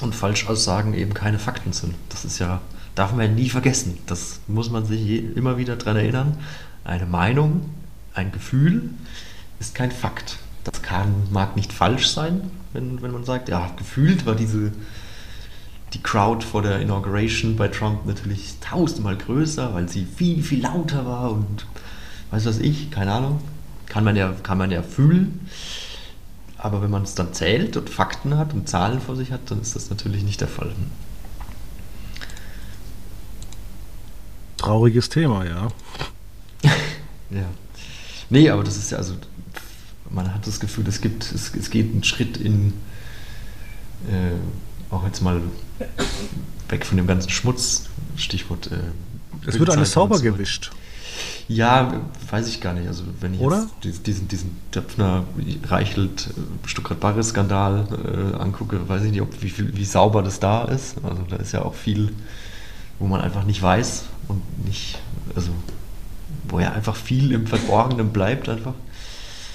und 0.00 0.14
Falschaussagen 0.14 0.94
eben 0.94 1.12
keine 1.12 1.38
Fakten 1.38 1.74
sind. 1.74 1.94
Das 2.08 2.24
ist 2.24 2.38
ja, 2.38 2.62
darf 2.94 3.12
man 3.12 3.26
ja 3.26 3.30
nie 3.30 3.50
vergessen. 3.50 3.98
Das 4.06 4.40
muss 4.46 4.70
man 4.70 4.86
sich 4.86 5.02
je, 5.02 5.18
immer 5.18 5.58
wieder 5.58 5.76
daran 5.76 5.96
erinnern. 5.96 6.38
Eine 6.82 7.04
Meinung, 7.04 7.66
ein 8.14 8.32
Gefühl 8.32 8.88
ist 9.60 9.74
kein 9.74 9.90
Fakt. 9.90 10.38
Das 10.66 10.82
kann, 10.82 11.14
mag 11.30 11.54
nicht 11.54 11.72
falsch 11.72 12.08
sein, 12.08 12.50
wenn, 12.72 13.00
wenn 13.00 13.12
man 13.12 13.24
sagt, 13.24 13.48
ja, 13.48 13.70
gefühlt 13.76 14.26
war 14.26 14.34
diese 14.34 14.72
die 15.92 16.02
Crowd 16.02 16.44
vor 16.44 16.62
der 16.62 16.80
Inauguration 16.80 17.56
bei 17.56 17.68
Trump 17.68 18.04
natürlich 18.06 18.56
tausendmal 18.60 19.16
größer, 19.16 19.72
weil 19.72 19.88
sie 19.88 20.04
viel, 20.04 20.42
viel 20.42 20.60
lauter 20.60 21.06
war 21.06 21.30
und 21.30 21.66
weiß 22.32 22.46
was 22.46 22.58
ich, 22.58 22.90
keine 22.90 23.12
Ahnung. 23.12 23.40
Kann 23.86 24.02
man 24.02 24.16
ja, 24.16 24.34
kann 24.42 24.58
man 24.58 24.72
ja 24.72 24.82
fühlen. 24.82 25.48
Aber 26.58 26.82
wenn 26.82 26.90
man 26.90 27.04
es 27.04 27.14
dann 27.14 27.32
zählt 27.32 27.76
und 27.76 27.88
Fakten 27.88 28.36
hat 28.36 28.52
und 28.52 28.68
Zahlen 28.68 29.00
vor 29.00 29.14
sich 29.14 29.30
hat, 29.30 29.50
dann 29.50 29.60
ist 29.60 29.76
das 29.76 29.88
natürlich 29.88 30.24
nicht 30.24 30.40
der 30.40 30.48
Fall. 30.48 30.72
Trauriges 34.56 35.08
Thema, 35.08 35.44
ja. 35.44 35.68
ja. 37.30 37.44
Nee, 38.28 38.50
aber 38.50 38.64
das 38.64 38.76
ist 38.76 38.90
ja, 38.90 38.98
also, 38.98 39.14
man 40.10 40.32
hat 40.32 40.46
das 40.46 40.60
Gefühl, 40.60 40.86
es 40.88 41.00
gibt, 41.00 41.32
es, 41.32 41.54
es 41.54 41.70
geht 41.70 41.92
einen 41.92 42.04
Schritt 42.04 42.36
in, 42.36 42.72
äh, 44.08 44.92
auch 44.92 45.04
jetzt 45.04 45.20
mal 45.22 45.40
weg 46.68 46.84
von 46.84 46.96
dem 46.96 47.06
ganzen 47.06 47.30
Schmutz, 47.30 47.86
Stichwort. 48.16 48.70
Äh, 48.72 48.78
es 49.46 49.58
wird 49.58 49.70
alles 49.70 49.92
sauber 49.92 50.18
so. 50.18 50.22
gewischt. 50.22 50.70
Ja, 51.48 52.00
weiß 52.30 52.48
ich 52.48 52.60
gar 52.60 52.74
nicht. 52.74 52.88
Also 52.88 53.04
wenn 53.20 53.34
ich 53.34 53.40
Oder? 53.40 53.68
jetzt 53.82 54.06
diesen, 54.06 54.28
diesen 54.28 54.56
Döpfner 54.74 55.24
Reichelt 55.68 56.28
äh, 56.28 56.68
Stuttgart-Barre-Skandal 56.68 58.32
äh, 58.34 58.36
angucke, 58.36 58.88
weiß 58.88 59.04
ich 59.04 59.12
nicht, 59.12 59.22
ob, 59.22 59.30
wie, 59.42 59.76
wie 59.76 59.84
sauber 59.84 60.22
das 60.22 60.40
da 60.40 60.64
ist. 60.64 60.96
Also 61.04 61.22
da 61.28 61.36
ist 61.36 61.52
ja 61.52 61.62
auch 61.62 61.74
viel, 61.74 62.12
wo 62.98 63.06
man 63.06 63.20
einfach 63.20 63.44
nicht 63.44 63.62
weiß 63.62 64.04
und 64.28 64.42
nicht, 64.64 64.98
also 65.34 65.50
wo 66.48 66.60
ja 66.60 66.72
einfach 66.72 66.96
viel 66.96 67.32
im 67.32 67.46
Verborgenen 67.46 68.10
bleibt 68.10 68.48
einfach. 68.48 68.74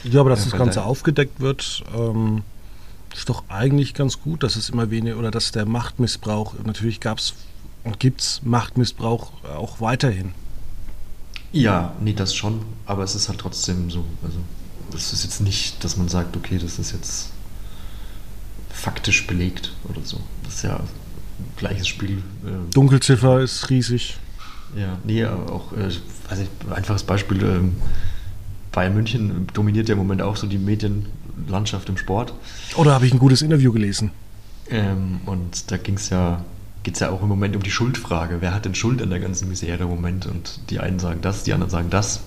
Ja, 0.04 0.22
aber 0.22 0.30
dass 0.32 0.44
das 0.44 0.54
Ganze 0.54 0.84
aufgedeckt 0.84 1.40
wird, 1.40 1.84
ähm, 1.96 2.44
ist 3.14 3.30
doch 3.30 3.44
eigentlich 3.50 3.94
ganz 3.94 4.22
gut, 4.22 4.44
dass 4.44 4.56
es 4.56 4.70
immer 4.70 4.90
weniger 4.90 5.18
oder 5.18 5.32
dass 5.32 5.52
der 5.52 5.66
Machtmissbrauch, 5.66 6.56
natürlich 6.64 7.00
gab 7.00 7.20
es 7.20 7.34
und 7.84 8.00
gibt 8.00 8.22
es 8.22 8.42
Machtmissbrauch 8.44 9.32
auch 9.44 9.82
weiterhin. 9.82 10.34
Ja, 11.52 11.94
nee, 12.00 12.14
das 12.14 12.34
schon, 12.34 12.62
aber 12.86 13.04
es 13.04 13.16
ist 13.16 13.28
halt 13.28 13.40
trotzdem 13.40 13.90
so. 13.92 14.06
Also, 14.24 14.38
es 14.96 15.14
ist 15.14 15.24
jetzt 15.24 15.42
nicht, 15.42 15.84
dass 15.84 15.98
man 15.98 16.08
sagt, 16.08 16.36
okay, 16.38 16.58
das 16.58 16.80
ist 16.80 16.94
jetzt 16.94 17.30
faktisch 18.70 19.28
belegt 19.28 19.74
oder 19.90 20.02
so. 20.04 20.20
Das 20.44 20.56
ist 20.56 20.64
ja 20.64 20.78
ein 20.78 20.88
gleiches 21.58 21.88
Spiel. 21.88 22.20
Äh, 22.46 22.74
Dunkelziffer 22.74 23.42
ist 23.42 23.70
riesig. 23.70 24.18
Ja, 24.76 24.98
nee, 25.04 25.26
auch, 25.26 25.74
äh, 25.74 25.90
weiß 26.30 26.40
ich, 26.40 26.50
einfaches 26.72 27.04
Beispiel. 27.04 27.44
Äh, 27.44 27.60
Bayern 28.72 28.94
München 28.94 29.48
dominiert 29.54 29.90
ja 29.90 29.94
im 29.94 30.00
Moment 30.00 30.22
auch 30.22 30.36
so 30.36 30.48
die 30.48 30.58
Medienlandschaft 30.58 31.90
im 31.90 31.98
Sport. 31.98 32.34
Oder 32.76 32.94
habe 32.94 33.06
ich 33.06 33.14
ein 33.14 33.20
gutes 33.20 33.42
Interview 33.42 33.72
gelesen? 33.72 34.12
Ähm, 34.70 35.20
und 35.26 35.72
da 35.72 35.78
ging 35.78 35.96
es 35.96 36.10
ja 36.10 36.44
geht 36.84 36.96
es 36.96 37.00
ja 37.00 37.10
auch 37.10 37.22
im 37.22 37.28
Moment 37.28 37.56
um 37.56 37.64
die 37.64 37.72
Schuldfrage. 37.72 38.38
Wer 38.40 38.54
hat 38.54 38.66
denn 38.66 38.76
Schuld 38.76 39.02
an 39.02 39.10
der 39.10 39.20
ganzen 39.20 39.50
Misere 39.50 39.84
im 39.84 39.90
Moment? 39.90 40.26
Und 40.26 40.60
die 40.70 40.80
einen 40.80 41.00
sagen 41.00 41.22
das, 41.22 41.44
die 41.44 41.54
anderen 41.54 41.70
sagen 41.70 41.90
das. 41.90 42.22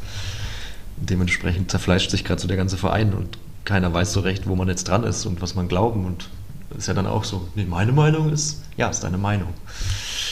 Dementsprechend 0.96 1.70
zerfleischt 1.70 2.11
sich 2.11 2.24
gerade 2.24 2.40
so 2.40 2.46
der 2.46 2.57
ganze 2.57 2.76
Verein 2.76 3.14
und 3.14 3.38
keiner 3.64 3.92
weiß 3.92 4.12
so 4.12 4.20
recht, 4.20 4.46
wo 4.46 4.54
man 4.54 4.68
jetzt 4.68 4.85
dran 4.85 5.04
ist 5.04 5.26
und 5.26 5.42
was 5.42 5.54
man 5.54 5.68
glauben. 5.68 6.04
Und 6.04 6.28
das 6.70 6.80
ist 6.80 6.87
ja 6.87 6.94
dann 6.94 7.07
auch 7.07 7.24
so, 7.24 7.48
nee, 7.54 7.64
meine 7.64 7.92
Meinung 7.92 8.33
ist, 8.33 8.62
ja, 8.76 8.88
ist 8.88 9.00
deine 9.00 9.18
Meinung. 9.18 9.48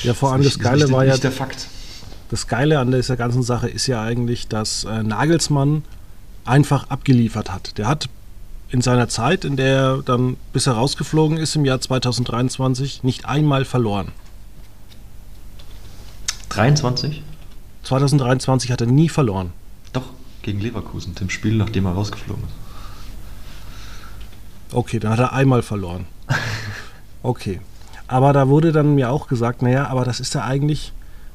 Ja, 0.04 0.14
vor 0.14 0.32
allem 0.32 0.42
das, 0.42 0.54
das 0.54 0.62
Geile 0.62 0.90
war 0.90 1.04
ja. 1.04 1.16
der 1.16 1.32
Fakt. 1.32 1.66
Das 2.30 2.46
Geile 2.46 2.78
an 2.78 2.92
dieser 2.92 3.16
ganzen 3.16 3.42
Sache 3.42 3.68
ist 3.68 3.86
ja 3.88 4.02
eigentlich, 4.02 4.48
dass 4.48 4.84
äh, 4.84 5.02
Nagelsmann 5.02 5.82
einfach 6.44 6.90
abgeliefert 6.90 7.52
hat. 7.52 7.78
Der 7.78 7.86
hat 7.86 8.08
in 8.70 8.80
seiner 8.80 9.08
Zeit, 9.08 9.44
in 9.44 9.56
der 9.56 9.76
er 9.76 10.02
dann 10.02 10.36
bis 10.52 10.66
er 10.66 10.74
rausgeflogen 10.74 11.36
ist 11.36 11.56
im 11.56 11.64
Jahr 11.64 11.80
2023, 11.80 13.02
nicht 13.02 13.26
einmal 13.26 13.64
verloren. 13.64 14.08
23? 16.48 17.22
2023 17.82 18.70
hat 18.70 18.80
er 18.80 18.86
nie 18.86 19.08
verloren. 19.08 19.52
Doch, 19.92 20.04
gegen 20.42 20.60
Leverkusen, 20.60 21.14
dem 21.14 21.30
Spiel, 21.30 21.56
nachdem 21.56 21.86
er 21.86 21.92
rausgeflogen 21.92 22.44
ist. 22.44 22.52
Okay, 24.74 24.98
dann 24.98 25.12
hat 25.12 25.18
er 25.18 25.32
einmal 25.32 25.62
verloren. 25.62 26.06
Okay. 27.22 27.60
Aber 28.08 28.32
da 28.32 28.48
wurde 28.48 28.72
dann 28.72 28.94
mir 28.94 29.10
auch 29.10 29.28
gesagt, 29.28 29.62
naja, 29.62 29.86
aber 29.86 30.04
das 30.04 30.18
ist 30.18 30.34
ja 30.34 30.44
eigentlich, 30.44 30.92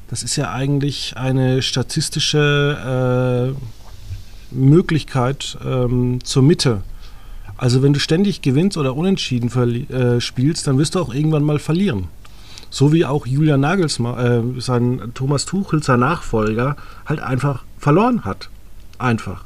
das 0.08 0.22
ist 0.22 0.36
ja 0.36 0.52
eigentlich 0.52 1.16
eine 1.16 1.62
statistische 1.62 3.54
äh, 3.56 3.77
Möglichkeit 4.50 5.58
ähm, 5.64 6.18
zur 6.24 6.42
Mitte 6.42 6.82
also 7.58 7.82
wenn 7.82 7.92
du 7.92 7.98
ständig 7.98 8.40
gewinnst 8.40 8.78
oder 8.78 8.96
unentschieden 8.96 9.50
äh, 9.90 10.20
spielst, 10.20 10.66
dann 10.68 10.78
wirst 10.78 10.94
du 10.94 11.00
auch 11.00 11.12
irgendwann 11.12 11.42
mal 11.42 11.58
verlieren. 11.58 12.04
So 12.70 12.92
wie 12.92 13.04
auch 13.04 13.26
Julian 13.26 13.60
Nagelsmann, 13.60 14.56
äh, 14.56 14.60
sein 14.60 15.10
Thomas 15.14 15.44
Tuchel, 15.44 15.82
sein 15.82 16.00
Nachfolger, 16.00 16.76
halt 17.04 17.18
einfach 17.18 17.64
verloren 17.78 18.24
hat. 18.24 18.48
Einfach. 18.98 19.44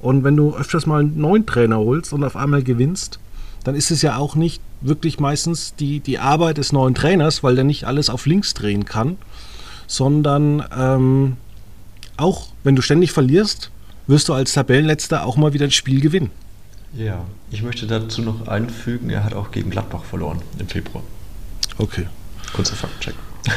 Und 0.00 0.24
wenn 0.24 0.36
du 0.36 0.56
öfters 0.56 0.86
mal 0.86 1.00
einen 1.00 1.20
neuen 1.20 1.44
Trainer 1.44 1.78
holst 1.78 2.14
und 2.14 2.24
auf 2.24 2.36
einmal 2.36 2.62
gewinnst, 2.62 3.20
dann 3.64 3.74
ist 3.74 3.90
es 3.90 4.00
ja 4.00 4.16
auch 4.16 4.34
nicht 4.34 4.62
wirklich 4.80 5.20
meistens 5.20 5.74
die, 5.74 6.00
die 6.00 6.18
Arbeit 6.18 6.56
des 6.56 6.72
neuen 6.72 6.94
Trainers, 6.94 7.42
weil 7.42 7.54
der 7.54 7.64
nicht 7.64 7.84
alles 7.84 8.08
auf 8.08 8.24
links 8.24 8.54
drehen 8.54 8.86
kann, 8.86 9.18
sondern 9.86 10.64
ähm, 10.74 11.36
auch 12.16 12.48
wenn 12.64 12.76
du 12.76 12.82
ständig 12.82 13.12
verlierst, 13.12 13.70
wirst 14.06 14.28
du 14.28 14.32
als 14.34 14.52
Tabellenletzter 14.52 15.24
auch 15.26 15.36
mal 15.36 15.52
wieder 15.52 15.64
ein 15.64 15.70
Spiel 15.70 16.00
gewinnen. 16.00 16.30
Ja, 16.94 17.24
ich 17.50 17.62
möchte 17.62 17.86
dazu 17.86 18.22
noch 18.22 18.48
einfügen, 18.48 19.10
er 19.10 19.24
hat 19.24 19.34
auch 19.34 19.50
gegen 19.50 19.70
Gladbach 19.70 20.04
verloren 20.04 20.40
im 20.58 20.68
Februar. 20.68 21.02
Okay. 21.78 22.06
Kurzer 22.52 22.76
Faktcheck. 22.76 23.14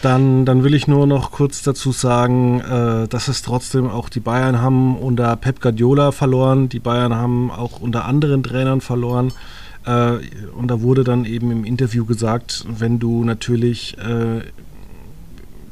Dann, 0.00 0.44
dann 0.44 0.62
will 0.62 0.74
ich 0.74 0.86
nur 0.86 1.08
noch 1.08 1.32
kurz 1.32 1.62
dazu 1.62 1.90
sagen, 1.90 2.60
äh, 2.60 3.08
dass 3.08 3.26
es 3.26 3.42
trotzdem 3.42 3.90
auch 3.90 4.08
die 4.08 4.20
Bayern 4.20 4.60
haben 4.60 4.96
unter 4.96 5.34
Pep 5.34 5.60
Guardiola 5.60 6.12
verloren. 6.12 6.68
Die 6.68 6.78
Bayern 6.78 7.16
haben 7.16 7.50
auch 7.50 7.80
unter 7.80 8.04
anderen 8.04 8.44
Trainern 8.44 8.80
verloren. 8.80 9.32
Äh, 9.84 10.18
und 10.56 10.68
da 10.68 10.82
wurde 10.82 11.02
dann 11.02 11.24
eben 11.24 11.50
im 11.50 11.64
Interview 11.64 12.04
gesagt, 12.04 12.64
wenn 12.68 13.00
du 13.00 13.24
natürlich 13.24 13.98
äh, 13.98 14.42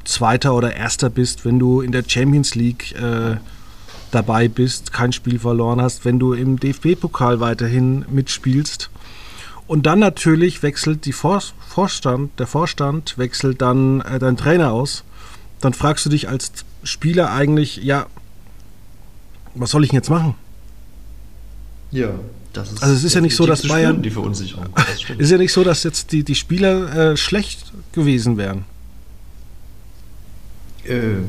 Zweiter 0.04 0.54
oder 0.56 0.74
Erster 0.74 1.08
bist, 1.08 1.44
wenn 1.44 1.60
du 1.60 1.80
in 1.80 1.92
der 1.92 2.02
Champions 2.04 2.56
League 2.56 2.96
äh, 3.00 3.36
dabei 4.10 4.48
bist, 4.48 4.92
kein 4.92 5.12
Spiel 5.12 5.38
verloren 5.38 5.80
hast, 5.80 6.04
wenn 6.04 6.18
du 6.18 6.32
im 6.32 6.58
DFB-Pokal 6.58 7.40
weiterhin 7.40 8.04
mitspielst. 8.10 8.90
Und 9.66 9.86
dann 9.86 9.98
natürlich 9.98 10.62
wechselt 10.62 11.04
die 11.06 11.12
Vor 11.12 11.42
Vorstand, 11.68 12.38
der 12.38 12.46
Vorstand 12.46 13.18
wechselt 13.18 13.60
dann 13.60 14.00
äh, 14.02 14.18
dein 14.18 14.36
Trainer 14.36 14.72
aus. 14.72 15.04
Dann 15.60 15.72
fragst 15.72 16.06
du 16.06 16.10
dich 16.10 16.28
als 16.28 16.52
Spieler 16.84 17.32
eigentlich, 17.32 17.78
ja, 17.78 18.06
was 19.54 19.70
soll 19.70 19.82
ich 19.84 19.90
denn 19.90 19.98
jetzt 19.98 20.10
machen? 20.10 20.34
Ja, 21.90 22.10
das 22.52 22.72
ist. 22.72 22.82
Also 22.82 22.94
es 22.94 23.04
ist 23.04 23.14
ja 23.14 23.20
nicht 23.20 23.36
so, 23.36 23.46
dass 23.46 23.66
Bayern. 23.66 24.02
Die 24.02 24.10
Verunsicherung. 24.10 24.66
ist 25.18 25.30
ja 25.30 25.38
nicht 25.38 25.52
so, 25.52 25.64
dass 25.64 25.82
jetzt 25.82 26.12
die, 26.12 26.22
die 26.22 26.34
Spieler 26.34 27.12
äh, 27.12 27.16
schlecht 27.16 27.72
gewesen 27.92 28.36
wären. 28.36 28.64
Äh, 30.88 31.22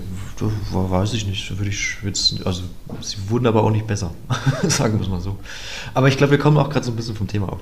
weiß 0.71 1.13
ich 1.13 1.25
nicht. 1.25 1.57
Würde 1.57 1.69
ich 1.69 1.97
jetzt, 2.03 2.45
also 2.45 2.63
sie 3.01 3.17
wurden 3.29 3.47
aber 3.47 3.63
auch 3.63 3.71
nicht 3.71 3.87
besser, 3.87 4.13
sagen 4.67 4.99
wir 4.99 5.01
es 5.05 5.09
mal 5.09 5.21
so. 5.21 5.37
Aber 5.93 6.07
ich 6.07 6.17
glaube, 6.17 6.31
wir 6.31 6.39
kommen 6.39 6.57
auch 6.57 6.69
gerade 6.69 6.85
so 6.85 6.91
ein 6.91 6.95
bisschen 6.95 7.15
vom 7.15 7.27
Thema 7.27 7.49
ab. 7.49 7.61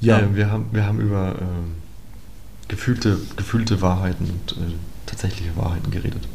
Ja. 0.00 0.18
Äh, 0.18 0.34
wir, 0.34 0.50
haben, 0.50 0.66
wir 0.72 0.84
haben 0.84 1.00
über 1.00 1.36
äh, 1.36 2.68
gefühlte, 2.68 3.18
gefühlte 3.36 3.80
Wahrheiten 3.80 4.28
und 4.30 4.52
äh, 4.52 4.74
tatsächliche 5.06 5.56
Wahrheiten 5.56 5.90
geredet. 5.90 6.26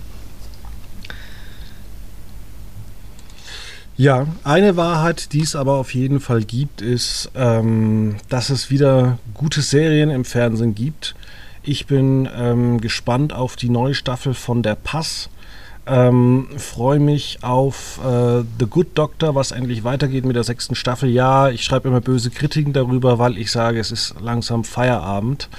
Ja, 3.97 4.27
eine 4.43 4.77
Wahrheit, 4.77 5.33
die 5.33 5.41
es 5.41 5.55
aber 5.55 5.73
auf 5.73 5.95
jeden 5.95 6.19
Fall 6.19 6.43
gibt, 6.43 6.81
ist, 6.81 7.31
ähm, 7.35 8.17
dass 8.29 8.51
es 8.51 8.69
wieder 8.69 9.17
gute 9.33 9.63
Serien 9.63 10.11
im 10.11 10.23
Fernsehen 10.23 10.75
gibt. 10.75 11.15
Ich 11.67 11.85
bin 11.85 12.29
ähm, 12.33 12.79
gespannt 12.79 13.33
auf 13.33 13.57
die 13.57 13.69
neue 13.69 13.93
Staffel 13.93 14.33
von 14.33 14.63
Der 14.63 14.75
Pass. 14.75 15.29
Ähm, 15.85 16.47
Freue 16.55 16.97
mich 16.97 17.39
auf 17.43 17.99
äh, 18.05 18.43
The 18.57 18.67
Good 18.69 18.97
Doctor, 18.97 19.35
was 19.35 19.51
endlich 19.51 19.83
weitergeht 19.83 20.23
mit 20.23 20.37
der 20.37 20.45
sechsten 20.45 20.75
Staffel. 20.75 21.09
Ja, 21.09 21.49
ich 21.49 21.65
schreibe 21.65 21.89
immer 21.89 21.99
böse 21.99 22.29
Kritiken 22.29 22.71
darüber, 22.71 23.19
weil 23.19 23.37
ich 23.37 23.51
sage, 23.51 23.81
es 23.81 23.91
ist 23.91 24.15
langsam 24.21 24.63
Feierabend 24.63 25.49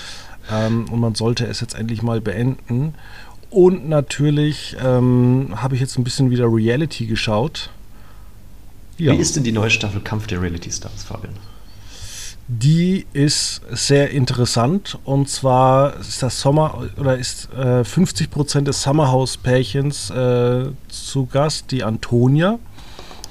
ähm, 0.50 0.86
und 0.90 0.98
man 0.98 1.14
sollte 1.14 1.44
es 1.44 1.60
jetzt 1.60 1.74
endlich 1.74 2.02
mal 2.02 2.22
beenden. 2.22 2.94
Und 3.50 3.86
natürlich 3.86 4.78
ähm, 4.82 5.56
habe 5.56 5.74
ich 5.74 5.80
jetzt 5.82 5.98
ein 5.98 6.04
bisschen 6.04 6.30
wieder 6.30 6.46
Reality 6.46 7.04
geschaut. 7.04 7.68
Ja. 8.96 9.12
Wie 9.12 9.18
ist 9.18 9.36
denn 9.36 9.44
die 9.44 9.52
neue 9.52 9.68
Staffel 9.68 10.00
Kampf 10.00 10.26
der 10.26 10.40
Reality 10.40 10.72
Stars, 10.72 11.04
Fabian? 11.04 11.34
Die 12.50 13.04
ist 13.12 13.60
sehr 13.70 14.10
interessant 14.10 14.98
und 15.04 15.28
zwar 15.28 16.00
ist 16.00 16.22
das 16.22 16.40
Sommer 16.40 16.82
oder 16.96 17.18
ist 17.18 17.50
äh, 17.52 17.82
50% 17.82 18.62
des 18.62 18.82
Summerhouse-Pärchens 18.82 20.08
äh, 20.08 20.70
zu 20.88 21.26
Gast, 21.26 21.70
die 21.72 21.84
Antonia 21.84 22.58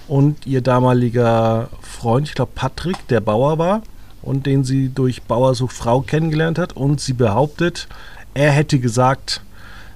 und 0.08 0.46
ihr 0.46 0.62
damaliger 0.62 1.70
Freund, 1.82 2.28
ich 2.28 2.36
glaube 2.36 2.52
Patrick, 2.54 3.08
der 3.08 3.20
Bauer 3.20 3.58
war 3.58 3.82
und 4.22 4.46
den 4.46 4.64
sie 4.64 4.90
durch 4.90 5.24
Bauersucht 5.24 5.74
Frau 5.74 6.02
kennengelernt 6.02 6.60
hat 6.60 6.74
und 6.74 7.02
sie 7.02 7.14
behauptet, 7.14 7.88
er 8.36 8.52
hätte 8.52 8.78
gesagt, 8.78 9.42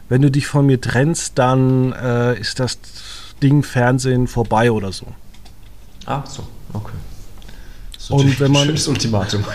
wenn 0.10 0.24
du 0.24 0.32
dich 0.32 0.48
von 0.48 0.66
mir 0.66 0.82
trennst, 0.82 1.38
dann 1.38 1.94
äh, 1.94 2.40
ist 2.40 2.60
das 2.60 2.80
Ding 3.44 3.62
Fernsehen 3.62 4.26
vorbei 4.26 4.72
oder 4.72 4.92
so. 4.92 5.06
Ach 6.08 6.26
so, 6.26 6.42
okay. 6.74 6.98
Und 8.12 8.40
wenn 8.40 8.52
man. 8.52 8.66
Schönes 8.66 8.88
Ultimatum. 8.88 9.44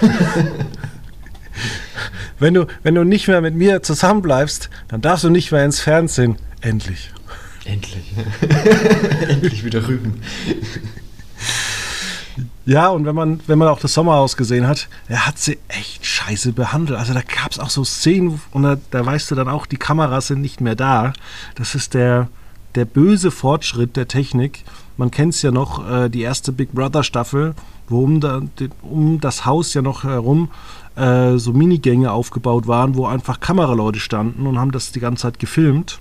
wenn, 2.39 2.55
du, 2.55 2.67
wenn 2.83 2.95
du 2.95 3.05
nicht 3.05 3.29
mehr 3.29 3.41
mit 3.41 3.55
mir 3.55 3.83
zusammenbleibst, 3.83 4.71
dann 4.89 5.01
darfst 5.01 5.25
du 5.25 5.31
nicht 5.31 5.53
mehr 5.53 5.65
ins 5.65 5.81
Fernsehen. 5.81 6.37
Endlich. 6.61 7.11
Endlich. 7.65 8.13
Endlich 9.29 9.65
wieder 9.65 9.87
rüben. 9.87 10.21
Ja, 12.65 12.89
und 12.89 13.07
wenn 13.07 13.15
man, 13.15 13.41
wenn 13.47 13.59
man 13.59 13.69
auch 13.69 13.79
das 13.79 13.95
Sommerhaus 13.95 14.37
gesehen 14.37 14.67
hat, 14.67 14.89
er 15.09 15.27
hat 15.27 15.39
sie 15.39 15.59
echt 15.69 16.05
scheiße 16.05 16.53
behandelt. 16.53 16.99
Also 16.99 17.15
da 17.15 17.23
gab 17.23 17.53
es 17.53 17.61
auch 17.61 17.71
so 17.71 17.85
Szenen 17.85 18.41
und 18.51 18.65
da, 18.65 18.77
da, 18.91 19.07
weißt 19.07 19.31
du 19.31 19.37
dann 19.37 19.49
auch, 19.49 19.67
die 19.67 19.77
Kameras 19.77 20.29
sind 20.29 20.41
nicht 20.41 20.61
mehr 20.61 20.75
da. 20.75 21.13
Das 21.55 21.77
ist 21.77 21.95
der, 21.95 22.29
der 22.75 22.85
böse 22.85 23.31
Fortschritt 23.31 23.97
der 23.97 24.09
Technik. 24.09 24.65
Man 24.97 25.11
kennt 25.11 25.35
es 25.35 25.43
ja 25.43 25.51
noch, 25.51 25.89
äh, 25.89 26.09
die 26.09 26.23
erste 26.23 26.53
Big 26.53 26.73
Brother 26.73 27.03
Staffel, 27.03 27.55
wo 27.89 28.03
um, 28.03 28.21
da, 28.21 28.43
um 28.83 29.21
das 29.21 29.45
Haus 29.45 29.75
ja 29.75 29.83
noch 29.83 30.05
herum 30.05 30.51
äh, 30.97 31.37
so 31.37 31.53
Minigänge 31.53 32.11
aufgebaut 32.11 32.67
waren, 32.67 32.95
wo 32.97 33.07
einfach 33.07 33.41
Kameraleute 33.41 34.01
standen 34.01 34.47
und 34.47 34.59
haben 34.59 34.73
das 34.73 34.93
die 34.93 35.01
ganze 35.01 35.23
Zeit 35.23 35.39
gefilmt. 35.39 36.01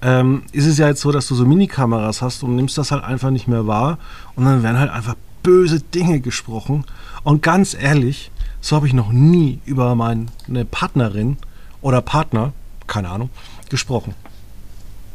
Ähm, 0.00 0.42
ist 0.52 0.66
es 0.66 0.78
ja 0.78 0.88
jetzt 0.88 1.00
so, 1.00 1.12
dass 1.12 1.28
du 1.28 1.34
so 1.34 1.44
Minikameras 1.44 2.22
hast 2.22 2.42
und 2.42 2.56
nimmst 2.56 2.76
das 2.78 2.90
halt 2.90 3.04
einfach 3.04 3.30
nicht 3.30 3.46
mehr 3.46 3.66
wahr 3.66 3.98
und 4.34 4.44
dann 4.44 4.62
werden 4.62 4.78
halt 4.78 4.90
einfach 4.90 5.14
böse 5.42 5.80
Dinge 5.80 6.20
gesprochen. 6.20 6.84
Und 7.24 7.42
ganz 7.42 7.74
ehrlich, 7.74 8.30
so 8.60 8.76
habe 8.76 8.86
ich 8.86 8.94
noch 8.94 9.12
nie 9.12 9.60
über 9.64 9.94
meine 9.94 10.26
Partnerin 10.70 11.36
oder 11.80 12.00
Partner, 12.00 12.52
keine 12.86 13.10
Ahnung, 13.10 13.30
gesprochen. 13.68 14.14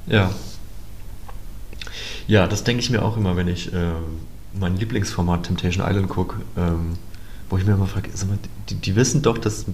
Ja. 0.06 0.32
Ja, 2.28 2.48
das 2.48 2.64
denke 2.64 2.82
ich 2.82 2.90
mir 2.90 3.04
auch 3.04 3.18
immer, 3.18 3.36
wenn 3.36 3.48
ich 3.48 3.74
äh, 3.74 3.92
mein 4.60 4.78
Lieblingsformat 4.78 5.44
Temptation 5.44 5.86
Island 5.88 6.10
gucke, 6.10 6.38
ähm, 6.58 6.98
wo 7.50 7.58
ich 7.58 7.66
mir 7.66 7.74
immer 7.74 7.88
frage, 7.88 8.10
die, 8.70 8.76
die, 8.76 8.96
wissen 8.96 9.22
doch, 9.22 9.38
dass 9.38 9.66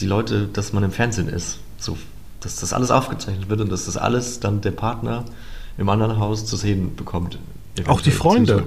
die 0.00 0.06
Leute, 0.06 0.46
dass 0.46 0.72
man 0.72 0.84
im 0.84 0.92
Fernsehen 0.92 1.28
ist. 1.28 1.58
So, 1.78 1.98
dass 2.40 2.56
das 2.56 2.72
alles 2.72 2.90
aufgezeichnet 2.90 3.48
wird 3.48 3.60
und 3.60 3.70
dass 3.70 3.86
das 3.86 3.96
alles 3.96 4.38
dann 4.38 4.60
der 4.60 4.70
Partner 4.70 5.24
im 5.78 5.88
anderen 5.88 6.18
Haus 6.18 6.46
zu 6.46 6.56
sehen 6.56 6.94
bekommt. 6.94 7.38
Auch 7.86 8.00
die 8.00 8.12
Freunde. 8.12 8.64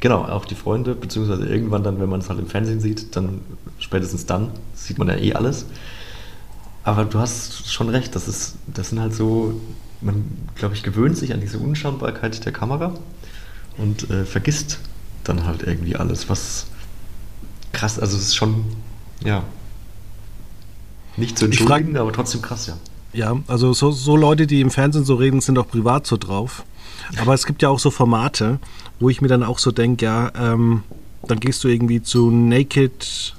Genau, 0.00 0.24
auch 0.24 0.44
die 0.44 0.54
Freunde, 0.56 0.94
beziehungsweise 0.94 1.46
irgendwann 1.46 1.84
dann, 1.84 2.00
wenn 2.00 2.08
man 2.08 2.20
es 2.20 2.28
halt 2.28 2.40
im 2.40 2.48
Fernsehen 2.48 2.80
sieht, 2.80 3.14
dann 3.16 3.40
spätestens 3.78 4.26
dann 4.26 4.50
sieht 4.74 4.98
man 4.98 5.08
ja 5.08 5.16
eh 5.16 5.34
alles. 5.34 5.64
Aber 6.84 7.04
du 7.04 7.18
hast 7.20 7.70
schon 7.72 7.88
recht, 7.88 8.14
das, 8.16 8.26
ist, 8.26 8.56
das 8.66 8.88
sind 8.88 9.00
halt 9.00 9.14
so 9.14 9.60
man, 10.02 10.24
glaube 10.54 10.74
ich, 10.74 10.82
gewöhnt 10.82 11.16
sich 11.16 11.32
an 11.32 11.40
diese 11.40 11.58
Unschaubarkeit 11.58 12.44
der 12.44 12.52
Kamera 12.52 12.94
und 13.78 14.10
äh, 14.10 14.24
vergisst 14.24 14.78
dann 15.24 15.46
halt 15.46 15.62
irgendwie 15.62 15.96
alles, 15.96 16.28
was 16.28 16.66
krass, 17.72 17.98
also 17.98 18.16
es 18.16 18.24
ist 18.24 18.34
schon, 18.36 18.64
ja, 19.24 19.44
nicht 21.16 21.38
zu 21.38 21.46
entschuldigen, 21.46 21.96
aber 21.96 22.12
trotzdem 22.12 22.42
krass, 22.42 22.66
ja. 22.66 22.76
Ja, 23.12 23.38
also 23.46 23.74
so, 23.74 23.90
so 23.90 24.16
Leute, 24.16 24.46
die 24.46 24.60
im 24.62 24.70
Fernsehen 24.70 25.04
so 25.04 25.16
reden, 25.16 25.40
sind 25.42 25.58
auch 25.58 25.68
privat 25.68 26.06
so 26.06 26.16
drauf. 26.16 26.64
Aber 27.18 27.34
es 27.34 27.44
gibt 27.44 27.60
ja 27.60 27.68
auch 27.68 27.78
so 27.78 27.90
Formate, 27.90 28.58
wo 29.00 29.10
ich 29.10 29.20
mir 29.20 29.28
dann 29.28 29.42
auch 29.42 29.58
so 29.58 29.70
denke, 29.70 30.06
ja, 30.06 30.32
ähm, 30.34 30.82
dann 31.28 31.38
gehst 31.38 31.62
du 31.62 31.68
irgendwie 31.68 32.02
zu 32.02 32.30
Naked, 32.30 33.34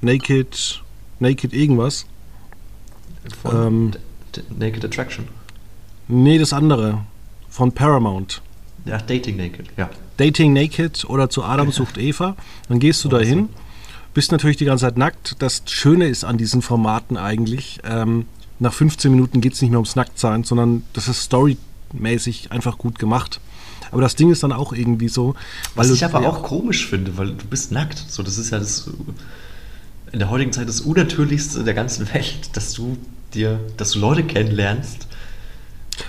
Naked, 0.00 0.82
Naked 1.20 1.52
irgendwas. 1.52 2.06
Von 3.42 3.66
ähm, 3.66 3.92
Naked 4.58 4.84
Attraction. 4.84 5.28
Nee, 6.08 6.38
das 6.38 6.52
andere. 6.52 7.02
Von 7.48 7.72
Paramount. 7.72 8.42
Ja, 8.84 8.98
Dating 8.98 9.36
Naked, 9.36 9.66
ja. 9.76 9.90
Dating 10.16 10.52
Naked 10.52 11.04
oder 11.08 11.28
zu 11.28 11.42
Adam 11.42 11.72
sucht 11.72 11.98
Eva. 11.98 12.36
Dann 12.68 12.78
gehst 12.78 13.04
du 13.04 13.08
oh, 13.08 13.10
dahin, 13.10 13.48
bist 14.14 14.32
natürlich 14.32 14.56
die 14.56 14.64
ganze 14.64 14.84
Zeit 14.84 14.96
nackt. 14.96 15.36
Das 15.40 15.62
Schöne 15.66 16.06
ist 16.06 16.24
an 16.24 16.38
diesen 16.38 16.62
Formaten 16.62 17.16
eigentlich, 17.16 17.80
ähm, 17.84 18.26
nach 18.58 18.72
15 18.72 19.10
Minuten 19.10 19.40
geht 19.40 19.52
es 19.52 19.60
nicht 19.60 19.70
mehr 19.70 19.78
ums 19.78 19.96
Nacktsein, 19.96 20.44
sondern 20.44 20.82
das 20.94 21.08
ist 21.08 21.24
storymäßig 21.24 22.52
einfach 22.52 22.78
gut 22.78 22.98
gemacht. 22.98 23.40
Aber 23.92 24.00
das 24.00 24.16
Ding 24.16 24.30
ist 24.30 24.42
dann 24.42 24.52
auch 24.52 24.72
irgendwie 24.72 25.08
so. 25.08 25.34
Was 25.74 25.90
ich 25.90 26.04
aber 26.04 26.26
auch 26.26 26.42
komisch 26.42 26.86
finde, 26.86 27.16
weil 27.18 27.28
du 27.28 27.46
bist 27.46 27.72
nackt. 27.72 27.98
So, 28.08 28.22
das 28.22 28.38
ist 28.38 28.50
ja 28.50 28.58
das 28.58 28.90
in 30.12 30.18
der 30.18 30.30
heutigen 30.30 30.52
Zeit 30.52 30.68
das 30.68 30.80
Unnatürlichste 30.80 31.64
der 31.64 31.74
ganzen 31.74 32.12
Welt, 32.14 32.56
dass 32.56 32.72
du 32.72 32.96
dir, 33.34 33.60
dass 33.76 33.92
du 33.92 33.98
Leute 33.98 34.24
kennenlernst 34.24 35.05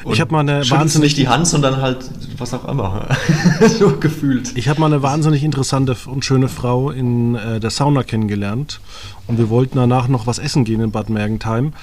und 0.04 0.14
ich 0.14 0.22
habe 0.22 0.32
mal 0.32 0.42
eine 0.42 0.70
wahnsinnig 0.70 1.10
nicht 1.10 1.18
die 1.18 1.28
Hand, 1.28 1.48
sondern 1.48 1.82
halt 1.82 2.10
was 2.38 2.54
auch 2.54 2.68
immer. 2.68 3.08
so 3.80 3.98
gefühlt. 3.98 4.56
Ich 4.56 4.68
habe 4.68 4.80
mal 4.80 4.88
eine 4.88 5.02
wahnsinnig 5.02 5.44
interessante 5.44 5.96
und 6.06 6.26
schöne 6.26 6.50
Frau 6.50 6.92
in 6.92 7.36
äh, 7.36 7.60
der 7.60 7.70
Sauna 7.70 8.04
kennengelernt 8.04 8.80
und 9.28 9.38
wir 9.38 9.50
wollten 9.50 9.78
danach 9.78 10.08
noch 10.08 10.28
was 10.28 10.40
essen 10.40 10.66
gehen 10.66 10.82
in 10.82 10.92
Bad 10.92 11.10
Mergentheim. 11.10 11.74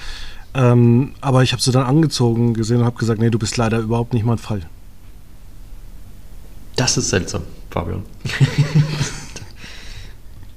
Ähm, 0.53 1.13
aber 1.19 1.43
ich 1.43 1.51
habe 1.51 1.61
sie 1.61 1.71
dann 1.71 1.85
angezogen 1.85 2.53
gesehen 2.53 2.77
und 2.77 2.85
habe 2.85 2.97
gesagt, 2.97 3.19
nee, 3.19 3.29
du 3.29 3.39
bist 3.39 3.57
leider 3.57 3.79
überhaupt 3.79 4.13
nicht 4.13 4.25
mein 4.25 4.37
Fall. 4.37 4.61
Das 6.75 6.97
ist 6.97 7.09
seltsam, 7.09 7.43
Fabian. 7.69 8.03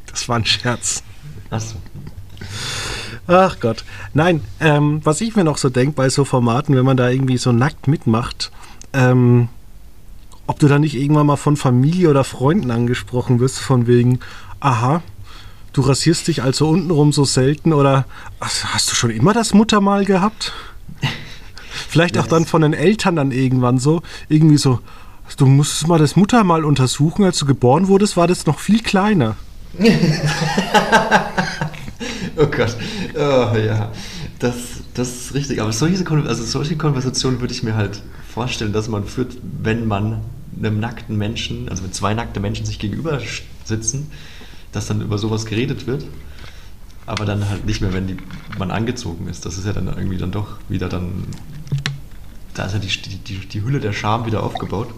das 0.07 0.29
war 0.29 0.37
ein 0.37 0.45
Scherz. 0.45 1.03
Achso. 1.51 1.77
Ach 3.31 3.61
Gott. 3.61 3.85
Nein, 4.15 4.41
ähm, 4.59 5.03
was 5.05 5.21
ich 5.21 5.37
mir 5.37 5.45
noch 5.45 5.59
so 5.59 5.69
denke 5.69 5.93
bei 5.93 6.09
so 6.09 6.25
Formaten, 6.25 6.75
wenn 6.75 6.87
man 6.87 6.97
da 6.97 7.11
irgendwie 7.11 7.37
so 7.37 7.53
nackt 7.53 7.87
mitmacht, 7.87 8.51
ähm, 8.95 9.49
ob 10.47 10.59
du 10.59 10.67
da 10.67 10.79
nicht 10.79 10.95
irgendwann 10.95 11.27
mal 11.27 11.37
von 11.37 11.59
Familie 11.59 12.09
oder 12.09 12.25
Freunden 12.25 12.71
angesprochen 12.71 13.39
wirst, 13.39 13.59
von 13.59 13.87
wegen, 13.87 14.21
aha, 14.61 15.03
du 15.75 15.83
rasierst 15.83 16.27
dich 16.27 16.43
also 16.43 16.71
untenrum 16.71 17.13
so 17.13 17.25
selten 17.25 17.75
oder 17.75 18.07
hast 18.41 18.91
du 18.91 18.95
schon 18.95 19.11
immer 19.11 19.35
das 19.35 19.53
Muttermal 19.53 20.07
gehabt? 20.07 20.55
Vielleicht 21.91 22.17
auch 22.17 22.27
dann 22.27 22.47
von 22.47 22.63
den 22.63 22.73
Eltern 22.73 23.17
dann 23.17 23.31
irgendwann 23.31 23.79
so, 23.79 24.01
irgendwie 24.31 24.57
so, 24.57 24.81
du 25.37 25.45
musstest 25.45 25.87
mal 25.87 25.99
das 25.99 26.17
Muttermal 26.17 26.65
untersuchen, 26.65 27.27
als 27.27 27.39
du 27.39 27.45
geboren 27.45 27.89
wurdest, 27.89 28.17
war 28.17 28.27
das 28.27 28.47
noch 28.47 28.59
viel 28.59 28.83
kleiner. 28.83 29.37
oh 32.39 32.47
Gott, 32.47 32.77
oh, 33.15 33.57
ja, 33.57 33.93
das, 34.39 34.55
das 34.95 35.09
ist 35.09 35.35
richtig. 35.35 35.61
Aber 35.61 35.73
solche, 35.73 36.05
also 36.27 36.45
solche 36.45 36.77
Konversationen 36.77 37.41
würde 37.41 37.53
ich 37.53 37.63
mir 37.63 37.75
halt 37.75 38.03
vorstellen, 38.33 38.73
dass 38.73 38.89
man 38.89 39.05
führt, 39.05 39.37
wenn 39.43 39.87
man 39.87 40.23
einem 40.57 40.81
nackten 40.81 41.17
Menschen, 41.17 41.69
also 41.69 41.83
wenn 41.85 41.93
zwei 41.93 42.15
nackte 42.15 42.41
Menschen 42.41 42.67
sich 42.67 42.79
gegenüber 42.79 43.21
sitzen, 43.65 44.11
dass 44.73 44.87
dann 44.87 45.01
über 45.01 45.19
sowas 45.19 45.47
geredet 45.47 45.87
wird. 45.87 46.05
Aber 47.07 47.25
dann 47.25 47.49
halt 47.49 47.65
nicht 47.65 47.81
mehr, 47.81 47.95
wenn 47.95 48.07
die, 48.07 48.17
man 48.59 48.71
angezogen 48.71 49.29
ist. 49.29 49.47
Das 49.47 49.57
ist 49.57 49.65
ja 49.65 49.73
dann 49.73 49.87
irgendwie 49.87 50.19
dann 50.19 50.31
doch 50.31 50.59
wieder 50.69 50.89
dann. 50.91 51.25
Da 52.53 52.67
ist 52.67 52.75
ja 52.75 52.79
die, 52.79 52.89
die, 52.89 53.47
die 53.47 53.63
Hülle 53.63 53.81
der 53.81 53.95
Scham 53.95 54.27
wieder 54.27 54.43
aufgebaut. 54.43 54.89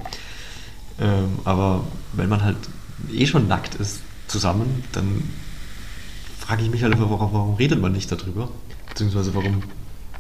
Ähm, 0.99 1.39
aber 1.45 1.85
wenn 2.15 2.29
man 2.29 2.43
halt 2.43 2.57
eh 3.13 3.27
schon 3.27 3.47
nackt 3.47 3.77
ist 3.77 4.01
zusammen, 4.27 4.83
dann 4.93 5.23
frage 6.51 6.65
ich 6.65 6.71
mich 6.71 6.83
halt, 6.83 6.99
warum, 6.99 7.33
warum 7.33 7.55
redet 7.55 7.81
man 7.81 7.93
nicht 7.93 8.11
darüber? 8.11 8.49
Beziehungsweise 8.89 9.33
warum 9.37 9.63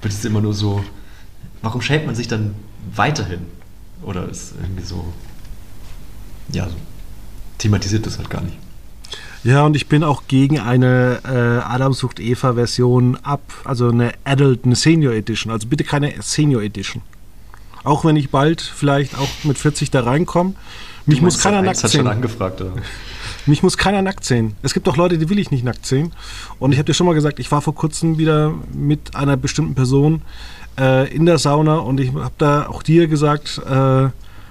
wird 0.00 0.14
es 0.14 0.24
immer 0.24 0.40
nur 0.40 0.54
so. 0.54 0.84
Warum 1.60 1.82
schämt 1.82 2.06
man 2.06 2.14
sich 2.14 2.28
dann 2.28 2.54
weiterhin? 2.94 3.40
Oder 4.04 4.28
ist 4.28 4.54
irgendwie 4.62 4.84
so. 4.84 5.12
Ja, 6.52 6.68
so 6.68 6.76
thematisiert 7.58 8.06
das 8.06 8.18
halt 8.18 8.30
gar 8.30 8.42
nicht. 8.42 8.56
Ja, 9.42 9.66
und 9.66 9.74
ich 9.74 9.88
bin 9.88 10.04
auch 10.04 10.22
gegen 10.28 10.60
eine 10.60 11.20
äh, 11.24 11.66
Adam 11.68 11.94
sucht 11.94 12.20
Eva 12.20 12.54
Version 12.54 13.18
ab, 13.24 13.42
also 13.64 13.88
eine 13.88 14.12
Adult, 14.22 14.64
eine 14.64 14.76
Senior 14.76 15.14
Edition. 15.14 15.52
Also 15.52 15.66
bitte 15.66 15.82
keine 15.82 16.14
Senior 16.20 16.62
Edition. 16.62 17.02
Auch 17.82 18.04
wenn 18.04 18.14
ich 18.14 18.30
bald 18.30 18.60
vielleicht 18.60 19.18
auch 19.18 19.28
mit 19.42 19.58
40 19.58 19.90
da 19.90 20.02
reinkomme. 20.04 20.54
Mich 21.06 21.22
muss 21.22 21.40
keiner 21.40 21.60
nackt 21.60 21.78
sehen. 21.78 21.90
Schon 21.90 22.06
angefragt, 22.06 22.60
oder? 22.60 22.74
Mich 23.50 23.64
muss 23.64 23.76
keiner 23.76 24.00
nackt 24.00 24.24
sehen. 24.24 24.54
Es 24.62 24.74
gibt 24.74 24.88
auch 24.88 24.96
Leute, 24.96 25.18
die 25.18 25.28
will 25.28 25.40
ich 25.40 25.50
nicht 25.50 25.64
nackt 25.64 25.84
sehen. 25.84 26.12
Und 26.60 26.70
ich 26.70 26.78
habe 26.78 26.86
dir 26.86 26.94
schon 26.94 27.04
mal 27.08 27.14
gesagt, 27.14 27.40
ich 27.40 27.50
war 27.50 27.60
vor 27.60 27.74
kurzem 27.74 28.16
wieder 28.16 28.54
mit 28.72 29.16
einer 29.16 29.36
bestimmten 29.36 29.74
Person 29.74 30.22
äh, 30.78 31.12
in 31.12 31.26
der 31.26 31.36
Sauna 31.38 31.78
und 31.78 31.98
ich 31.98 32.14
habe 32.14 32.32
da 32.38 32.68
auch 32.68 32.84
dir 32.84 33.08
gesagt, 33.08 33.58
äh, 33.58 34.08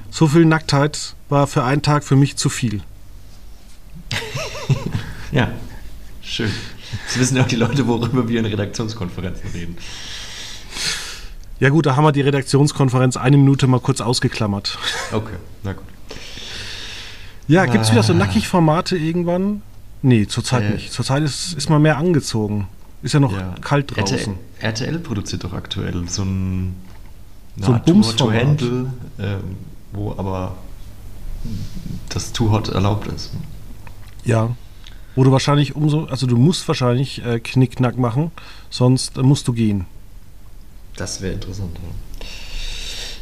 so 0.10 0.28
viel 0.28 0.44
Nacktheit 0.44 1.16
war 1.30 1.48
für 1.48 1.64
einen 1.64 1.82
Tag 1.82 2.04
für 2.04 2.18
mich 2.18 2.36
zu 2.36 2.50
viel. 2.50 2.82
ja, 5.32 5.50
schön. 6.22 6.52
Das 7.08 7.20
wissen 7.20 7.38
ja 7.38 7.44
auch 7.44 7.48
die 7.48 7.56
Leute, 7.56 7.88
worüber 7.88 8.28
wir 8.28 8.38
in 8.38 8.48
Redaktionskonferenzen 8.48 9.50
reden. 9.52 9.78
Ja 11.62 11.70
gut, 11.70 11.86
da 11.86 11.96
haben 11.96 12.04
wir 12.04 12.12
die 12.12 12.20
Redaktionskonferenz 12.20 13.16
eine 13.16 13.38
Minute 13.38 13.66
mal 13.68 13.80
kurz 13.80 14.02
ausgeklammert. 14.02 14.78
Okay, 15.14 15.38
na 15.64 15.72
gut. 15.72 15.86
Ja, 17.50 17.66
gibt 17.66 17.84
es 17.84 17.92
wieder 17.92 18.04
so 18.04 18.14
nackig 18.14 18.48
Formate 18.48 18.96
irgendwann? 18.96 19.64
Nee, 20.04 20.28
zurzeit 20.28 20.64
äh, 20.64 20.74
nicht. 20.74 20.94
Zurzeit 20.94 21.24
ist, 21.24 21.54
ist 21.54 21.68
man 21.68 21.82
mehr 21.82 21.98
angezogen. 21.98 22.68
Ist 23.02 23.14
ja 23.14 23.20
noch 23.20 23.34
ja. 23.34 23.56
kalt 23.60 23.96
draußen. 23.96 24.36
RTL, 24.60 24.88
RTL, 24.88 25.00
produziert 25.00 25.44
doch 25.44 25.54
aktuell 25.54 26.08
so 26.08 26.22
ein, 26.22 26.76
so 27.58 27.74
ein 27.74 27.82
Bums 27.84 28.16
to 28.16 28.32
Handle, 28.32 28.94
äh, 29.18 29.38
wo 29.94 30.12
aber 30.12 30.58
das 32.10 32.34
Too 32.34 32.52
Hot 32.52 32.70
erlaubt 32.70 33.08
ist. 33.08 33.32
Ja. 34.24 34.56
Wo 35.16 35.24
du 35.24 35.32
wahrscheinlich 35.32 35.76
umso, 35.76 36.06
also 36.06 36.28
du 36.28 36.38
musst 36.38 36.68
wahrscheinlich 36.68 37.26
äh, 37.26 37.40
Knickknack 37.40 37.98
machen, 37.98 38.30
sonst 38.70 39.18
äh, 39.18 39.24
musst 39.24 39.48
du 39.48 39.54
gehen. 39.54 39.86
Das 40.98 41.20
wäre 41.22 41.34
interessant. 41.34 41.76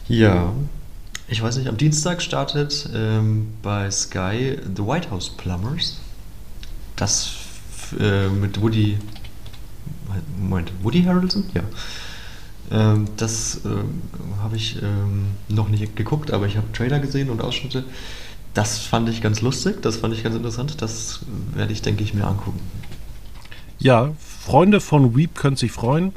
Ja. 0.10 0.36
ja. 0.36 0.54
Ich 1.30 1.42
weiß 1.42 1.58
nicht, 1.58 1.68
am 1.68 1.76
Dienstag 1.76 2.22
startet 2.22 2.90
ähm, 2.94 3.50
bei 3.62 3.92
Sky 3.92 4.58
The 4.76 4.84
White 4.84 5.12
House 5.12 5.30
Plumbers. 5.30 5.98
Das 6.96 7.34
äh, 8.00 8.30
mit 8.30 8.62
Woody. 8.62 8.98
Moment, 10.40 10.72
Woody 10.82 11.04
Harrelson? 11.04 11.44
Ja. 11.54 11.64
Ähm, 12.72 13.08
das 13.18 13.62
äh, 13.66 13.70
habe 14.42 14.56
ich 14.56 14.82
ähm, 14.82 15.28
noch 15.50 15.68
nicht 15.68 15.96
geguckt, 15.96 16.32
aber 16.32 16.48
ich 16.48 16.56
habe 16.56 16.72
Trailer 16.72 17.00
gesehen 17.00 17.30
und 17.30 17.42
Ausschnitte. 17.42 17.84
Das 18.54 18.80
fand 18.80 19.10
ich 19.10 19.22
ganz 19.22 19.42
lustig, 19.42 19.82
das 19.82 19.98
fand 19.98 20.14
ich 20.14 20.24
ganz 20.24 20.36
interessant. 20.36 20.82
Das 20.82 21.20
werde 21.54 21.74
ich, 21.74 21.82
denke 21.82 22.04
ich, 22.04 22.14
mir 22.14 22.26
angucken. 22.26 22.60
Ja, 23.80 24.12
Freunde 24.18 24.80
von 24.80 25.16
Weep 25.16 25.36
können 25.36 25.56
sich 25.58 25.72
freuen 25.72 26.14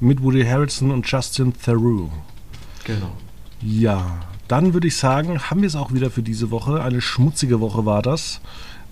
mit 0.00 0.22
Woody 0.22 0.44
Harrelson 0.44 0.90
und 0.90 1.06
Justin 1.06 1.52
Theroux. 1.52 2.10
Genau. 2.84 3.12
Ja, 3.60 4.20
dann 4.48 4.74
würde 4.74 4.88
ich 4.88 4.96
sagen, 4.96 5.40
haben 5.50 5.62
wir 5.62 5.66
es 5.66 5.76
auch 5.76 5.92
wieder 5.92 6.10
für 6.10 6.22
diese 6.22 6.50
Woche. 6.50 6.82
Eine 6.82 7.00
schmutzige 7.00 7.60
Woche 7.60 7.86
war 7.86 8.02
das. 8.02 8.40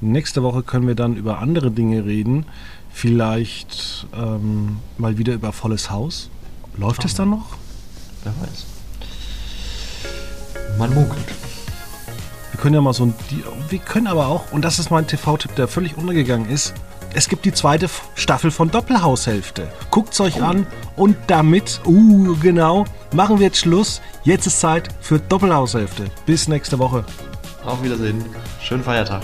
Nächste 0.01 0.43
Woche 0.43 0.63
können 0.63 0.87
wir 0.87 0.95
dann 0.95 1.17
über 1.17 1.39
andere 1.39 1.71
Dinge 1.71 2.05
reden. 2.05 2.47
Vielleicht 2.91 4.07
ähm, 4.15 4.79
mal 4.99 5.19
wieder 5.19 5.35
über 5.35 5.53
volles 5.53 5.91
Haus. 5.91 6.31
Läuft 6.77 7.05
es 7.05 7.15
dann 7.15 7.31
noch? 7.31 7.57
Wer 8.25 8.33
weiß. 8.41 8.67
Man 10.79 10.95
munkelt. 10.95 11.27
Wir 12.51 12.61
können 12.61 12.75
ja 12.75 12.81
mal 12.81 12.93
so 12.93 13.05
ein. 13.07 13.15
Wir 13.69 13.79
können 13.79 14.07
aber 14.07 14.27
auch, 14.27 14.53
und 14.53 14.63
das 14.63 14.79
ist 14.79 14.91
mein 14.91 15.07
TV-Tipp, 15.07 15.55
der 15.55 15.69
völlig 15.69 15.97
untergegangen 15.97 16.49
ist. 16.49 16.75
Es 17.15 17.29
gibt 17.29 17.45
die 17.45 17.53
zweite 17.53 17.89
Staffel 18.15 18.51
von 18.51 18.71
Doppelhaushälfte. 18.71 19.69
Guckt's 19.91 20.21
euch 20.21 20.41
oh. 20.41 20.45
an 20.45 20.67
und 20.97 21.17
damit, 21.27 21.81
uh, 21.85 22.35
genau, 22.41 22.85
machen 23.13 23.39
wir 23.39 23.47
jetzt 23.47 23.59
Schluss. 23.59 24.01
Jetzt 24.25 24.47
ist 24.47 24.61
Zeit 24.61 24.89
für 25.01 25.19
Doppelhaushälfte. 25.19 26.05
Bis 26.25 26.49
nächste 26.49 26.79
Woche. 26.79 27.05
Auf 27.65 27.83
Wiedersehen. 27.83 28.25
Schönen 28.61 28.83
Feiertag. 28.83 29.23